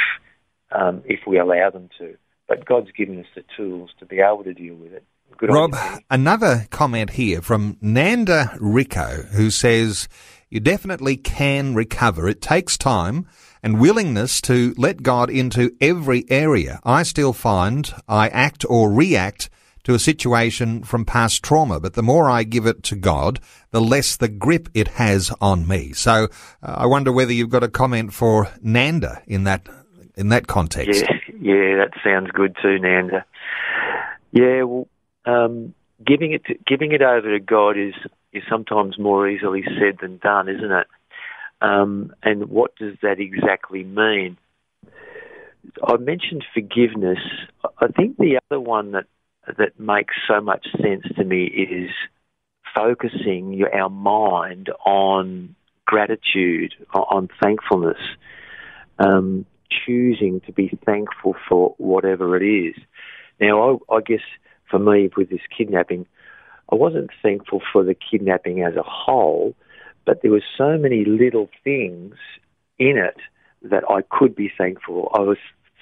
[0.72, 2.16] um, if we allow them to.
[2.48, 5.04] But God's given us the tools to be able to deal with it.
[5.36, 5.74] Good Rob,
[6.10, 10.08] another comment here from Nanda Rico, who says,
[10.48, 12.28] You definitely can recover.
[12.28, 13.26] It takes time
[13.62, 16.78] and willingness to let God into every area.
[16.84, 19.50] I still find I act or react
[19.84, 23.38] to a situation from past trauma, but the more I give it to God,
[23.70, 25.92] the less the grip it has on me.
[25.92, 26.28] So
[26.62, 29.66] uh, I wonder whether you've got a comment for Nanda in that
[30.16, 31.02] in that context.
[31.02, 33.24] Yeah, yeah, that sounds good too, Nanda.
[34.32, 34.88] Yeah, well,
[35.26, 37.94] um, giving it to, giving it over to God is
[38.32, 40.86] is sometimes more easily said than done, isn't it?
[41.60, 44.38] Um, and what does that exactly mean?
[45.82, 47.18] I mentioned forgiveness.
[47.78, 49.06] I think the other one that
[49.46, 51.90] that makes so much sense to me is
[52.74, 55.54] focusing your, our mind on
[55.86, 57.98] gratitude, on thankfulness,
[58.98, 62.74] um, choosing to be thankful for whatever it is.
[63.40, 64.22] Now, I, I guess
[64.70, 66.06] for me with this kidnapping,
[66.72, 69.54] I wasn't thankful for the kidnapping as a whole,
[70.06, 72.14] but there were so many little things
[72.78, 73.16] in it
[73.62, 75.10] that I could be thankful.
[75.14, 75.38] I was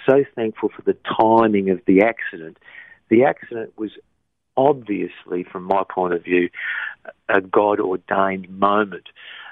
[0.09, 2.59] so thankful for the timing of the accident.
[3.13, 3.91] The accident was
[4.57, 6.49] obviously, from my point of view,
[7.29, 9.11] a God ordained moment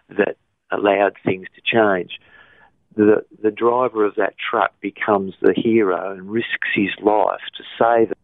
[0.09, 0.39] that
[0.73, 2.13] allowed things to change.
[2.97, 8.13] The, the driver of that truck becomes the hero and risks his life to save
[8.13, 8.17] us.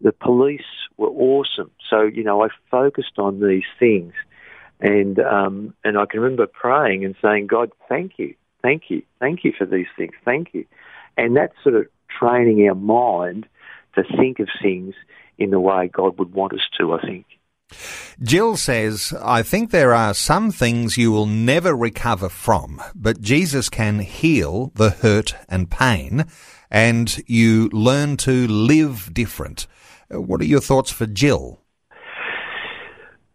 [0.00, 0.62] The police
[0.96, 1.70] were awesome.
[1.90, 4.14] So, you know, I focused on these things
[4.80, 9.44] and um, and I can remember praying and saying, God, thank you, thank you, thank
[9.44, 10.64] you for these things, thank you.
[11.18, 11.86] And that sort of
[12.18, 13.46] training our mind
[14.02, 14.94] to think of things
[15.38, 17.26] in the way God would want us to, I think.
[18.22, 23.68] Jill says, I think there are some things you will never recover from, but Jesus
[23.68, 26.24] can heal the hurt and pain,
[26.70, 29.66] and you learn to live different.
[30.12, 31.60] Uh, what are your thoughts for Jill?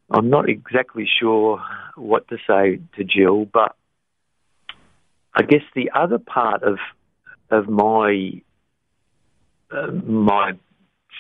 [0.10, 1.62] I'm not exactly sure
[1.96, 3.76] what to say to Jill, but
[5.36, 6.78] I guess the other part of
[7.50, 8.42] of my
[10.06, 10.54] my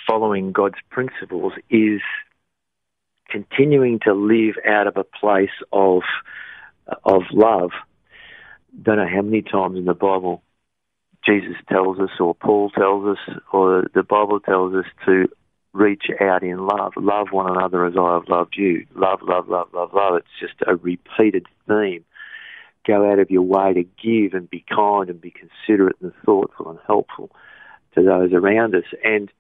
[0.08, 2.02] following God's principles is
[3.30, 6.02] continuing to live out of a place of
[7.04, 7.72] of love.
[8.82, 10.44] Don't know how many times in the Bible
[11.26, 15.30] Jesus tells us, or Paul tells us, or the Bible tells us to
[15.72, 16.94] reach out in love.
[16.98, 18.86] Love one another as I have loved you.
[18.96, 20.18] Love, love, love, love, love.
[20.18, 22.04] It's just a repeated theme.
[22.86, 26.70] Go out of your way to give and be kind and be considerate and thoughtful
[26.70, 27.32] and helpful
[27.95, 28.86] to those around us.
[29.03, 29.32] And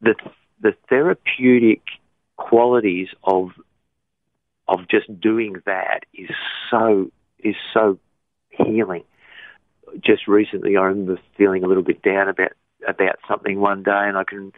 [0.00, 0.14] the
[0.60, 1.82] the therapeutic
[2.36, 3.50] qualities of
[4.68, 6.30] of just doing that is
[6.70, 7.98] so is so
[8.50, 9.04] healing.
[10.00, 12.52] Just recently, I remember feeling a little bit down about
[12.86, 14.52] about something one day, and I can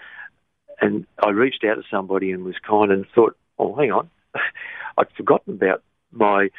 [0.80, 4.10] and I reached out to somebody and was kind and thought, oh, hang on,
[4.98, 6.50] I'd forgotten about my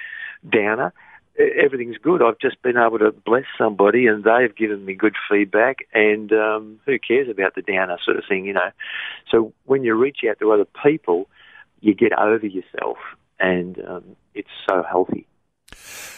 [0.48, 0.94] downer.
[1.38, 2.22] Everything's good.
[2.22, 6.80] I've just been able to bless somebody and they've given me good feedback and um,
[6.86, 8.72] who cares about the downer sort of thing, you know.
[9.30, 11.28] So when you reach out to other people,
[11.82, 12.98] you get over yourself
[13.40, 15.28] and um, it's so healthy.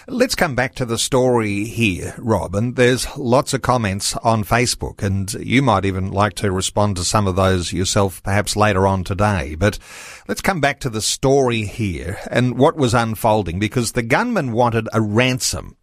[0.09, 2.55] Let's come back to the story here, Rob.
[2.55, 7.03] And there's lots of comments on Facebook, and you might even like to respond to
[7.03, 9.55] some of those yourself perhaps later on today.
[9.55, 9.77] But
[10.25, 14.87] let's come back to the story here and what was unfolding because the gunman wanted
[14.93, 15.75] a ransom.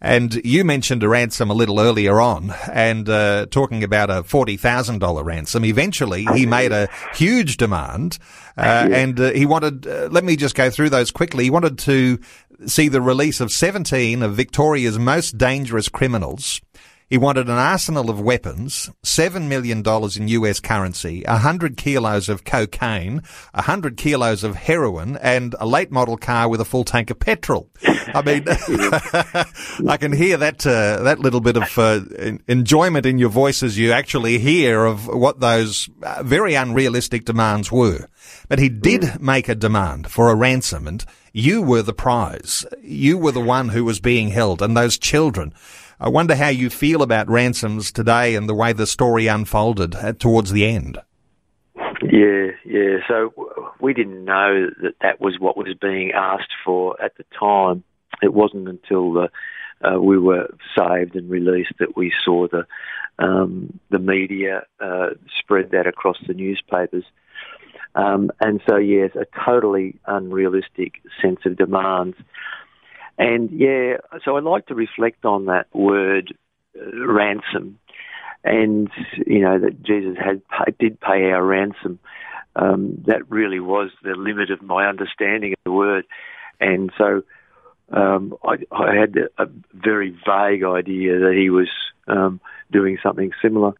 [0.00, 4.56] And you mentioned a ransom a little earlier on, and uh, talking about a forty
[4.56, 5.64] thousand dollar ransom.
[5.64, 8.18] Eventually, he made a huge demand,
[8.56, 9.88] uh, and uh, he wanted.
[9.88, 11.44] Uh, let me just go through those quickly.
[11.44, 12.20] He wanted to
[12.66, 16.60] see the release of 17 of Victoria's most dangerous criminals.
[17.08, 23.22] He wanted an arsenal of weapons, $7 million in US currency, 100 kilos of cocaine,
[23.54, 27.70] 100 kilos of heroin, and a late model car with a full tank of petrol.
[27.82, 28.44] I mean,
[29.88, 32.00] I can hear that, uh, that little bit of uh,
[32.46, 37.72] enjoyment in your voice as you actually hear of what those uh, very unrealistic demands
[37.72, 38.06] were.
[38.48, 41.02] But he did make a demand for a ransom and
[41.32, 42.66] you were the prize.
[42.82, 45.54] You were the one who was being held and those children.
[46.00, 50.52] I wonder how you feel about ransoms today and the way the story unfolded towards
[50.52, 50.98] the end.
[52.02, 52.98] Yeah, yeah.
[53.08, 53.32] So
[53.80, 57.82] we didn't know that that was what was being asked for at the time.
[58.22, 59.30] It wasn't until the,
[59.82, 62.66] uh, we were saved and released that we saw the
[63.18, 67.04] um, the media uh, spread that across the newspapers.
[67.96, 72.16] Um, and so, yes, a totally unrealistic sense of demands.
[73.18, 76.36] And yeah, so I'd like to reflect on that word
[76.76, 77.78] uh, ransom,
[78.44, 78.88] and
[79.26, 81.98] you know that Jesus had did pay our ransom.
[82.54, 86.06] Um, that really was the limit of my understanding of the word,
[86.60, 87.22] and so
[87.90, 91.68] um, I, I, had a very vague idea that he was
[92.06, 92.40] um,
[92.70, 93.72] doing something similar.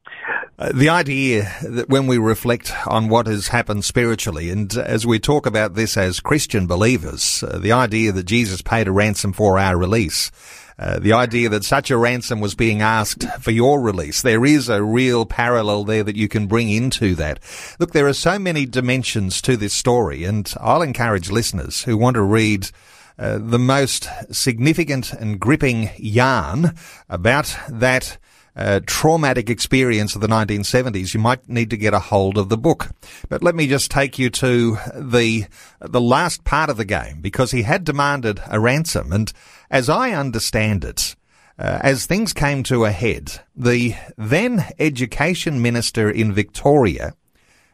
[0.58, 5.18] Uh, the idea that when we reflect on what has happened spiritually, and as we
[5.18, 9.58] talk about this as Christian believers, uh, the idea that Jesus paid a ransom for
[9.58, 10.30] our release.
[10.80, 14.22] Uh, the idea that such a ransom was being asked for your release.
[14.22, 17.40] There is a real parallel there that you can bring into that.
[17.80, 22.14] Look, there are so many dimensions to this story, and I'll encourage listeners who want
[22.14, 22.70] to read
[23.18, 26.76] uh, the most significant and gripping yarn
[27.08, 28.16] about that
[28.58, 32.58] uh, traumatic experience of the 1970s, you might need to get a hold of the
[32.58, 32.90] book.
[33.28, 35.46] But let me just take you to the
[35.80, 39.32] the last part of the game because he had demanded a ransom, and
[39.70, 41.14] as I understand it.
[41.60, 47.14] Uh, as things came to a head, the then education minister in Victoria,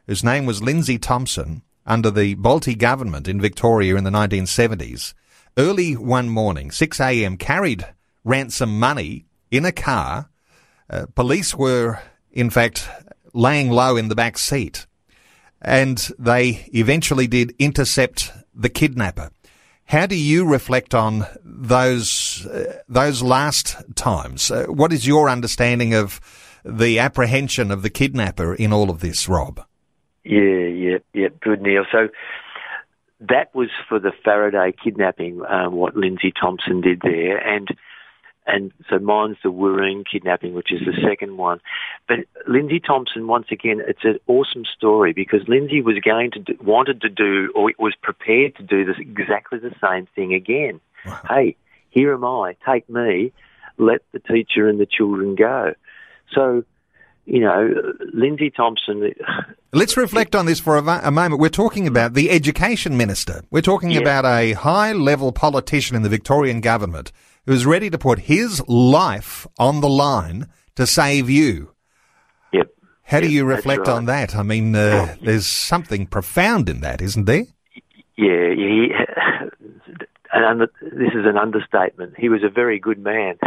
[0.07, 5.13] whose name was Lindsay Thompson, under the Bolte government in Victoria in the 1970s,
[5.59, 7.87] early one morning, 6 a.m., carried
[8.25, 10.31] ransom money in a car.
[10.89, 12.89] Uh, police were, in fact,
[13.33, 14.87] laying low in the back seat.
[15.61, 19.31] And they eventually did intercept the kidnapper.
[19.87, 24.51] How do you reflect on those uh, those last times?
[24.51, 26.21] Uh, what is your understanding of
[26.65, 29.61] the apprehension of the kidnapper in all of this, Rob?
[30.25, 31.29] Yeah, yeah, yeah.
[31.41, 31.85] Good, Neil.
[31.93, 32.09] So
[33.21, 37.69] that was for the Faraday kidnapping, um, what Lindsay Thompson did there, and
[38.47, 41.61] and so mine's the Wooreen kidnapping, which is the second one.
[42.07, 46.59] But Lindsay Thompson, once again, it's an awesome story because Lindsay was going to do,
[46.63, 50.81] wanted to do or was prepared to do this exactly the same thing again.
[51.07, 51.21] Wow.
[51.29, 51.57] Hey,
[51.91, 52.57] here am I.
[52.67, 53.33] Take me.
[53.79, 55.75] Let the teacher and the children go.
[56.35, 56.65] So
[57.27, 57.73] you know,
[58.13, 59.15] Lindsay Thompson.
[59.73, 61.41] Let's reflect on this for a, a, moment.
[61.41, 63.43] We're talking about the education minister.
[63.51, 64.01] We're talking yeah.
[64.01, 67.13] about a high level politician in the Victorian government
[67.47, 71.73] who's ready to put his life on the line to save you.
[72.53, 72.71] Yep.
[73.03, 73.97] How yep, do you reflect right.
[73.97, 74.35] on that?
[74.35, 77.45] I mean, uh, there's something profound in that, isn't there?
[78.17, 78.89] Yeah, he,
[80.33, 82.15] and this is an understatement.
[82.17, 83.37] He was a very good man.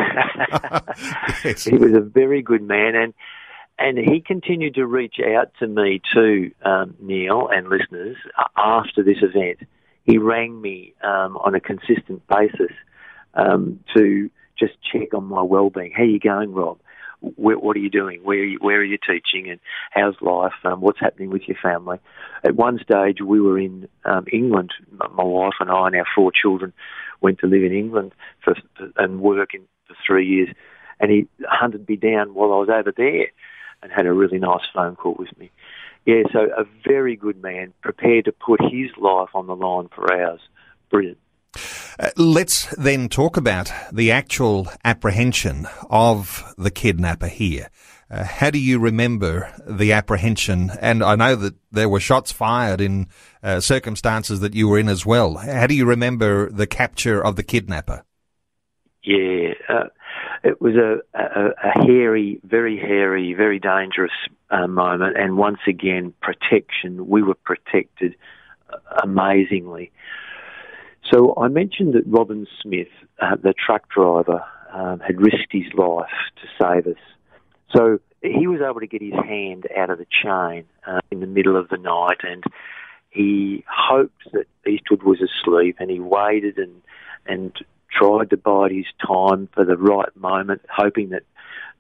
[1.43, 1.64] yes.
[1.64, 3.14] He was a very good man, and
[3.80, 8.18] and he continued to reach out to me too, um, Neil and listeners,
[8.58, 9.60] after this event.
[10.04, 12.72] He rang me um, on a consistent basis
[13.34, 15.92] um, to just check on my well-being.
[15.96, 16.80] How are you going, Rob?
[17.20, 18.20] Where, what are you doing?
[18.24, 19.50] Where are you, where are you teaching?
[19.50, 19.60] And
[19.92, 20.54] how's life?
[20.64, 22.00] Um, what's happening with your family?
[22.44, 24.72] At one stage, we were in um, England.
[24.92, 26.74] My wife and I and our four children
[27.22, 28.14] went to live in England
[28.44, 28.56] for,
[28.98, 30.50] and work in, for three years.
[31.00, 33.28] And he hunted me down while I was over there
[33.82, 35.52] and had a really nice phone call with me.
[36.06, 40.12] Yeah, so a very good man, prepared to put his life on the line for
[40.14, 40.40] ours.
[40.90, 41.18] Brilliant.
[41.99, 47.70] Uh, let's then talk about the actual apprehension of the kidnapper here.
[48.10, 50.72] Uh, how do you remember the apprehension?
[50.80, 53.08] And I know that there were shots fired in
[53.43, 55.36] uh, circumstances that you were in as well.
[55.38, 58.03] How do you remember the capture of the kidnapper?
[59.03, 59.86] Yeah, uh,
[60.43, 64.12] it was a, a, a, hairy, very hairy, very dangerous
[64.49, 65.18] uh, moment.
[65.18, 67.08] And once again, protection.
[67.08, 68.16] We were protected
[69.03, 69.91] amazingly.
[71.12, 72.88] So I mentioned that Robin Smith,
[73.22, 74.43] uh, the truck driver,
[74.74, 76.10] um, had risked his life
[76.41, 77.01] to save us.
[77.76, 81.28] So he was able to get his hand out of the chain uh, in the
[81.28, 82.43] middle of the night, and
[83.10, 86.82] he hoped that Eastwood was asleep, and he waited and
[87.26, 87.53] and
[87.91, 91.24] tried to bide his time for the right moment, hoping that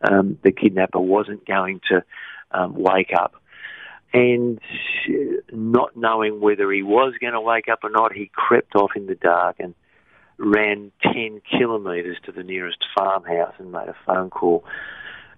[0.01, 2.03] um, the kidnapper wasn't going to
[2.51, 3.35] um, wake up.
[4.13, 4.59] And
[5.51, 9.05] not knowing whether he was going to wake up or not, he crept off in
[9.07, 9.75] the dark and
[10.37, 14.63] ran 10 kilometres to the nearest farmhouse and made a phone call.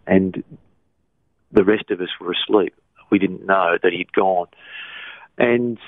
[0.05, 0.43] And
[1.51, 2.76] the rest of us were asleep.
[3.09, 4.47] We didn't know that he'd gone.
[5.38, 5.80] And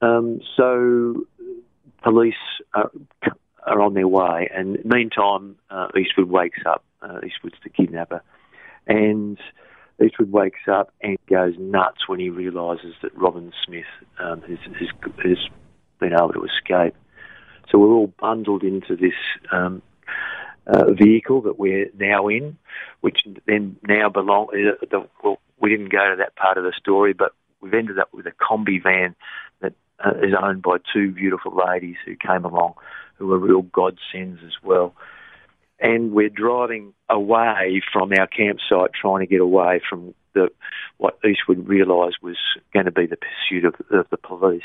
[0.00, 1.26] um, so
[2.02, 2.34] police
[2.74, 2.90] are,
[3.66, 4.48] are, on their way.
[4.54, 6.84] And meantime, uh, Eastwood wakes up.
[7.00, 8.22] Uh, Eastwood's the kidnapper.
[8.86, 9.38] And
[10.04, 13.84] Eastwood wakes up and goes nuts when he realises that Robin Smith
[14.18, 14.88] um, has, has,
[15.24, 15.38] has,
[15.98, 16.94] been able to escape.
[17.70, 19.14] So we're all bundled into this
[19.50, 19.82] um,
[20.68, 22.56] uh, vehicle that we're now in,
[23.00, 24.48] which then now belong.
[24.52, 27.98] Uh, the, well, we didn't go to that part of the story, but we've ended
[27.98, 29.16] up with a Kombi van
[29.60, 29.72] that
[30.04, 32.74] uh, is owned by two beautiful ladies who came along,
[33.16, 34.94] who are real godsends as well
[35.80, 40.48] and we're driving away from our campsite, trying to get away from the
[40.98, 42.36] what Eastwood realised was
[42.72, 44.62] going to be the pursuit of, of, the police.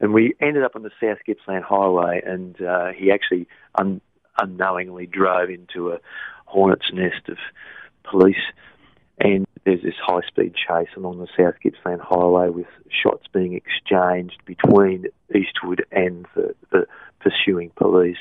[0.00, 3.46] And we ended up on the South Gippsland Highway, and uh, he actually
[3.76, 4.00] un-
[4.40, 5.98] unknowingly drove into a
[6.46, 7.38] hornet's nest of
[8.02, 8.42] police.
[9.20, 14.38] And there's this high speed chase along the South Gippsland Highway with shots being exchanged
[14.46, 16.86] between Eastwood and the, the
[17.20, 18.16] pursuing police.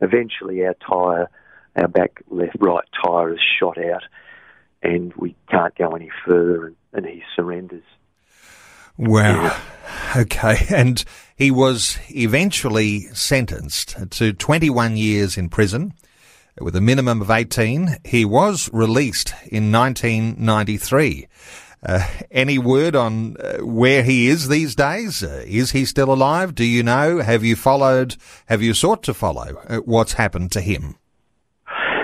[0.00, 1.30] Eventually, our tyre,
[1.76, 4.02] our back left right tyre is shot out,
[4.82, 7.84] and we can't go any further, and, and he surrenders.
[8.96, 9.42] Wow.
[9.44, 9.58] Yeah.
[10.16, 10.66] Okay.
[10.74, 11.04] And
[11.36, 15.92] he was eventually sentenced to 21 years in prison
[16.58, 17.98] with a minimum of 18.
[18.04, 21.28] He was released in 1993.
[21.86, 25.22] Uh, any word on uh, where he is these days?
[25.22, 26.52] Uh, is he still alive?
[26.52, 27.20] Do you know?
[27.20, 28.16] Have you followed?
[28.46, 29.52] Have you sought to follow
[29.84, 30.96] what's happened to him?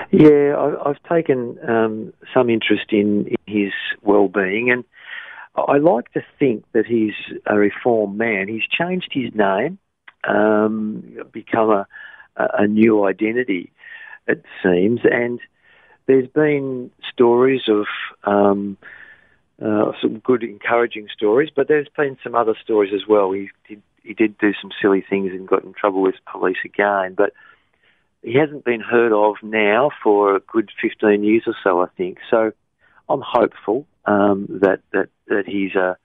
[0.09, 3.73] Yeah, I, have taken um, some interest in, in his
[4.03, 4.85] well-being, and
[5.55, 7.15] I like to think that he's
[7.45, 8.47] a reformed man.
[8.47, 9.79] He's changed his name,
[10.25, 11.87] um, become a,
[12.37, 13.73] a new identity,
[14.27, 15.41] it seems, and
[16.05, 17.85] there's been stories of.
[18.23, 18.77] Um,
[19.63, 23.31] uh, some good, encouraging stories, but there's been some other stories as well.
[23.31, 27.13] He did, he did do some silly things and got in trouble with police again,
[27.15, 27.31] but
[28.21, 32.17] he hasn't been heard of now for a good 15 years or so, I think.
[32.29, 32.51] So
[33.07, 35.97] I'm hopeful um, that, that, that he's a,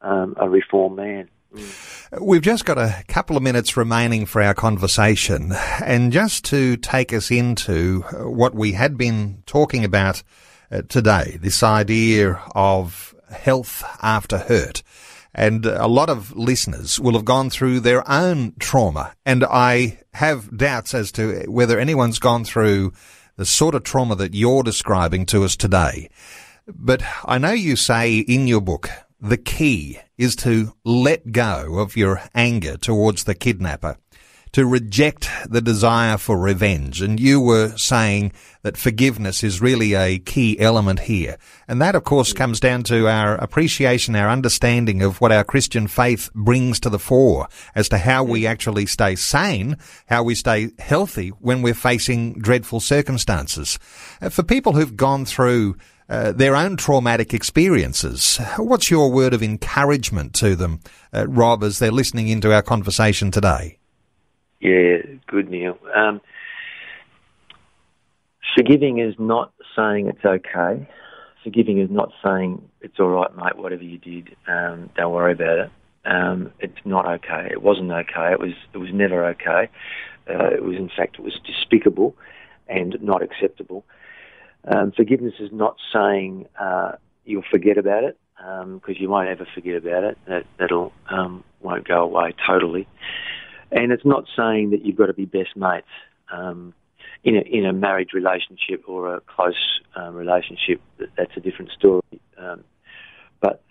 [0.00, 1.28] um, a reformed man.
[1.54, 2.20] Mm.
[2.20, 5.52] We've just got a couple of minutes remaining for our conversation,
[5.82, 10.22] and just to take us into what we had been talking about
[10.70, 14.82] Uh, today, this idea of health after hurt.
[15.32, 19.14] And a lot of listeners will have gone through their own trauma.
[19.24, 22.92] And I have doubts as to whether anyone's gone through
[23.36, 26.08] the sort of trauma that you're describing to us today.
[26.66, 28.88] But I know you say in your book,
[29.20, 33.98] the key is to let go of your anger towards the kidnapper
[34.56, 37.02] to reject the desire for revenge.
[37.02, 38.32] And you were saying
[38.62, 41.36] that forgiveness is really a key element here.
[41.68, 45.88] And that, of course, comes down to our appreciation, our understanding of what our Christian
[45.88, 49.76] faith brings to the fore as to how we actually stay sane,
[50.06, 53.78] how we stay healthy when we're facing dreadful circumstances.
[54.22, 55.76] Uh, for people who've gone through
[56.08, 58.38] uh, their own traumatic experiences.
[58.56, 60.80] What's your word of encouragement to them,
[61.12, 63.80] uh, Rob, as they're listening into our conversation today?
[64.66, 64.96] Yeah,
[65.28, 65.78] good, Neil.
[65.94, 66.20] Um,
[68.56, 70.88] forgiving is not saying it's okay.
[71.44, 73.56] Forgiving is not saying it's all right, mate.
[73.56, 75.70] Whatever you did, um, don't worry about it.
[76.04, 77.48] Um, it's not okay.
[77.48, 78.32] It wasn't okay.
[78.32, 78.54] It was.
[78.74, 79.68] It was never okay.
[80.28, 82.16] Uh, it was, in fact, it was despicable
[82.66, 83.84] and not acceptable.
[84.64, 86.92] Um, forgiveness is not saying uh,
[87.24, 90.18] you'll forget about it because um, you won't ever forget about it.
[90.26, 92.88] That that'll um, won't go away totally.
[93.70, 95.86] And it's not saying that you've got to be best mates.
[96.32, 96.74] Um,
[97.24, 100.80] in a, in a marriage relationship or a close um, relationship,
[101.16, 102.02] that's a different story.
[102.38, 102.62] Um,
[103.40, 103.62] but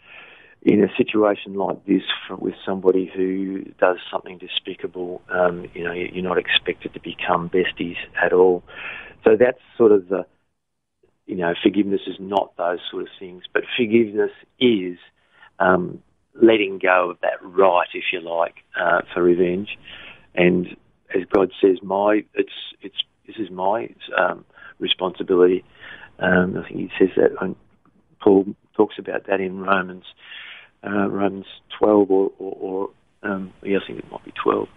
[0.62, 5.94] in a situation like this, for, with somebody who does something despicable, um, you know,
[5.94, 8.64] you're not expected to become besties at all.
[9.24, 10.26] So that's sort of the,
[11.26, 14.98] you know, forgiveness is not those sort of things, but forgiveness is
[15.60, 16.02] um,
[16.42, 19.78] letting go of that right, if you like, uh, for revenge.
[20.34, 20.76] And
[21.14, 22.50] as God says, my it's
[22.82, 24.46] it's this is my um,
[24.80, 25.64] responsibility.
[26.20, 27.32] Um, I think He says that.
[27.42, 27.56] And
[28.20, 30.04] Paul talks about that in Romans
[30.86, 31.46] uh, Romans
[31.78, 32.90] twelve or, or, or
[33.24, 34.68] um, yeah, I think it might be twelve.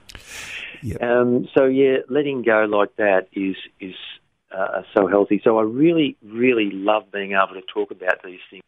[0.82, 1.02] Yep.
[1.02, 3.94] Um, so yeah, letting go like that is is
[4.56, 5.40] uh, so healthy.
[5.44, 8.62] So I really really love being able to talk about these things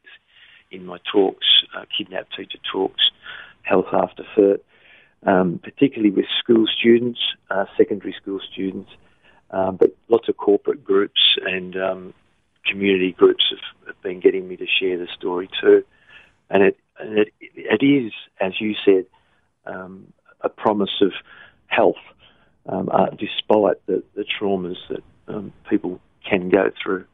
[0.71, 1.47] in my talks,
[1.77, 3.11] uh, kidnap teacher talks,
[3.62, 4.64] health after hurt,
[5.27, 8.91] um, particularly with school students, uh, secondary school students,
[9.51, 12.14] um, but lots of corporate groups and um,
[12.66, 15.85] community groups have, have, been getting me to share the story too.
[16.49, 19.07] And it, and it, it is, as you said,
[19.66, 21.12] um, a promise of
[21.66, 21.97] health
[22.66, 27.05] um, uh, despite the, the traumas that um, people can go through.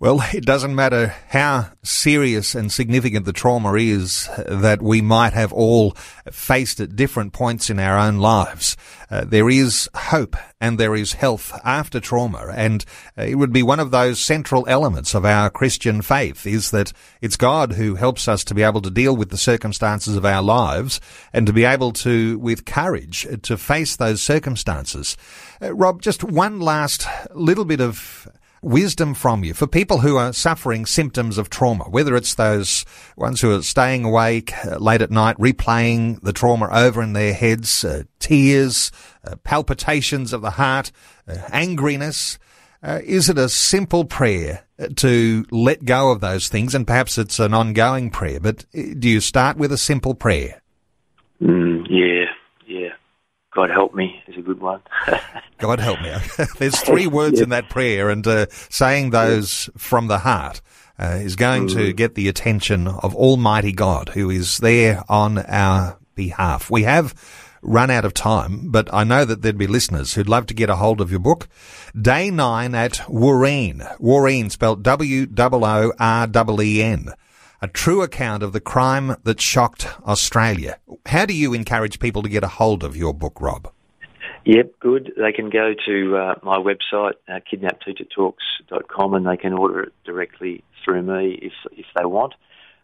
[0.00, 5.52] Well, it doesn't matter how serious and significant the trauma is that we might have
[5.52, 5.92] all
[6.30, 8.76] faced at different points in our own lives.
[9.10, 12.52] Uh, there is hope and there is health after trauma.
[12.54, 12.84] And
[13.16, 16.92] uh, it would be one of those central elements of our Christian faith is that
[17.20, 20.42] it's God who helps us to be able to deal with the circumstances of our
[20.42, 21.00] lives
[21.32, 25.16] and to be able to, with courage, to face those circumstances.
[25.62, 28.28] Uh, Rob, just one last little bit of
[28.64, 32.84] wisdom from you for people who are suffering symptoms of trauma, whether it's those
[33.16, 37.34] ones who are staying awake uh, late at night, replaying the trauma over in their
[37.34, 38.90] heads, uh, tears,
[39.24, 40.90] uh, palpitations of the heart,
[41.28, 42.38] uh, angriness.
[42.82, 46.74] Uh, is it a simple prayer uh, to let go of those things?
[46.74, 50.62] And perhaps it's an ongoing prayer, but do you start with a simple prayer?
[53.54, 54.80] Yeah, God help me is a good one.
[55.58, 56.12] God help me.
[56.58, 60.60] There's three words in that prayer, and uh, saying those from the heart
[60.98, 61.74] uh, is going mm.
[61.74, 66.70] to get the attention of Almighty God, who is there on our behalf.
[66.70, 67.14] We have
[67.62, 70.68] run out of time, but I know that there'd be listeners who'd love to get
[70.68, 71.48] a hold of your book.
[71.98, 73.98] Day nine at Wooreen.
[73.98, 75.24] Wooreen spelled W-O-O-R-E-E-N
[77.64, 80.76] a true account of the crime that shocked Australia.
[81.06, 83.72] How do you encourage people to get a hold of your book, Rob?
[84.44, 85.12] Yep, good.
[85.16, 90.62] They can go to uh, my website, uh, kidnapteachertalks.com, and they can order it directly
[90.84, 92.34] through me if if they want.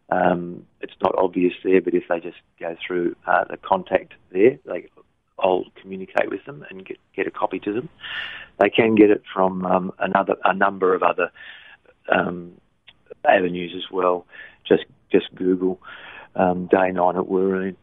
[0.08, 4.58] Um, it's not obvious there, but if they just go through uh, the contact there,
[4.64, 4.88] they,
[5.38, 7.90] I'll communicate with them and get, get a copy to them.
[8.58, 11.30] They can get it from um, another a number of other
[12.10, 12.52] um,
[13.26, 14.24] avenues as well
[14.66, 15.80] just just Google
[16.34, 17.76] um, day nine at Wooreen,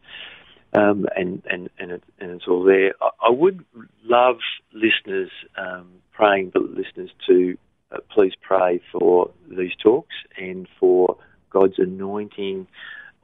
[0.72, 2.94] um, and and and, it, and it's all there.
[3.00, 3.64] I, I would
[4.04, 4.38] love
[4.72, 7.56] listeners um, praying for listeners to
[7.92, 11.16] uh, please pray for these talks and for
[11.50, 12.66] God's anointing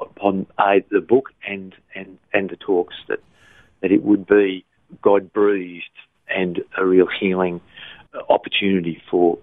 [0.01, 3.21] upon uh, the book and, and, and the talks that
[3.81, 4.65] that it would be
[5.03, 5.85] God breathed
[6.29, 7.61] and a real healing
[8.29, 9.39] opportunity for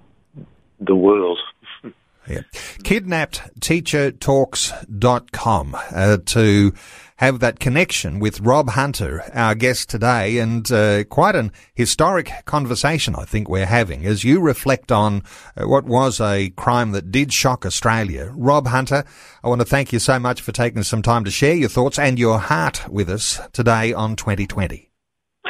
[0.79, 1.39] the world.
[2.27, 2.41] Yeah.
[2.83, 6.73] KidnappedTeacherTalks.com uh, to
[7.21, 13.15] have that connection with Rob Hunter, our guest today, and uh, quite an historic conversation
[13.15, 15.21] I think we're having as you reflect on
[15.55, 18.33] uh, what was a crime that did shock Australia.
[18.35, 19.05] Rob Hunter,
[19.43, 21.99] I want to thank you so much for taking some time to share your thoughts
[21.99, 24.89] and your heart with us today on 2020.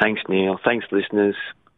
[0.01, 0.59] Thanks, Neil.
[0.65, 1.35] Thanks, listeners.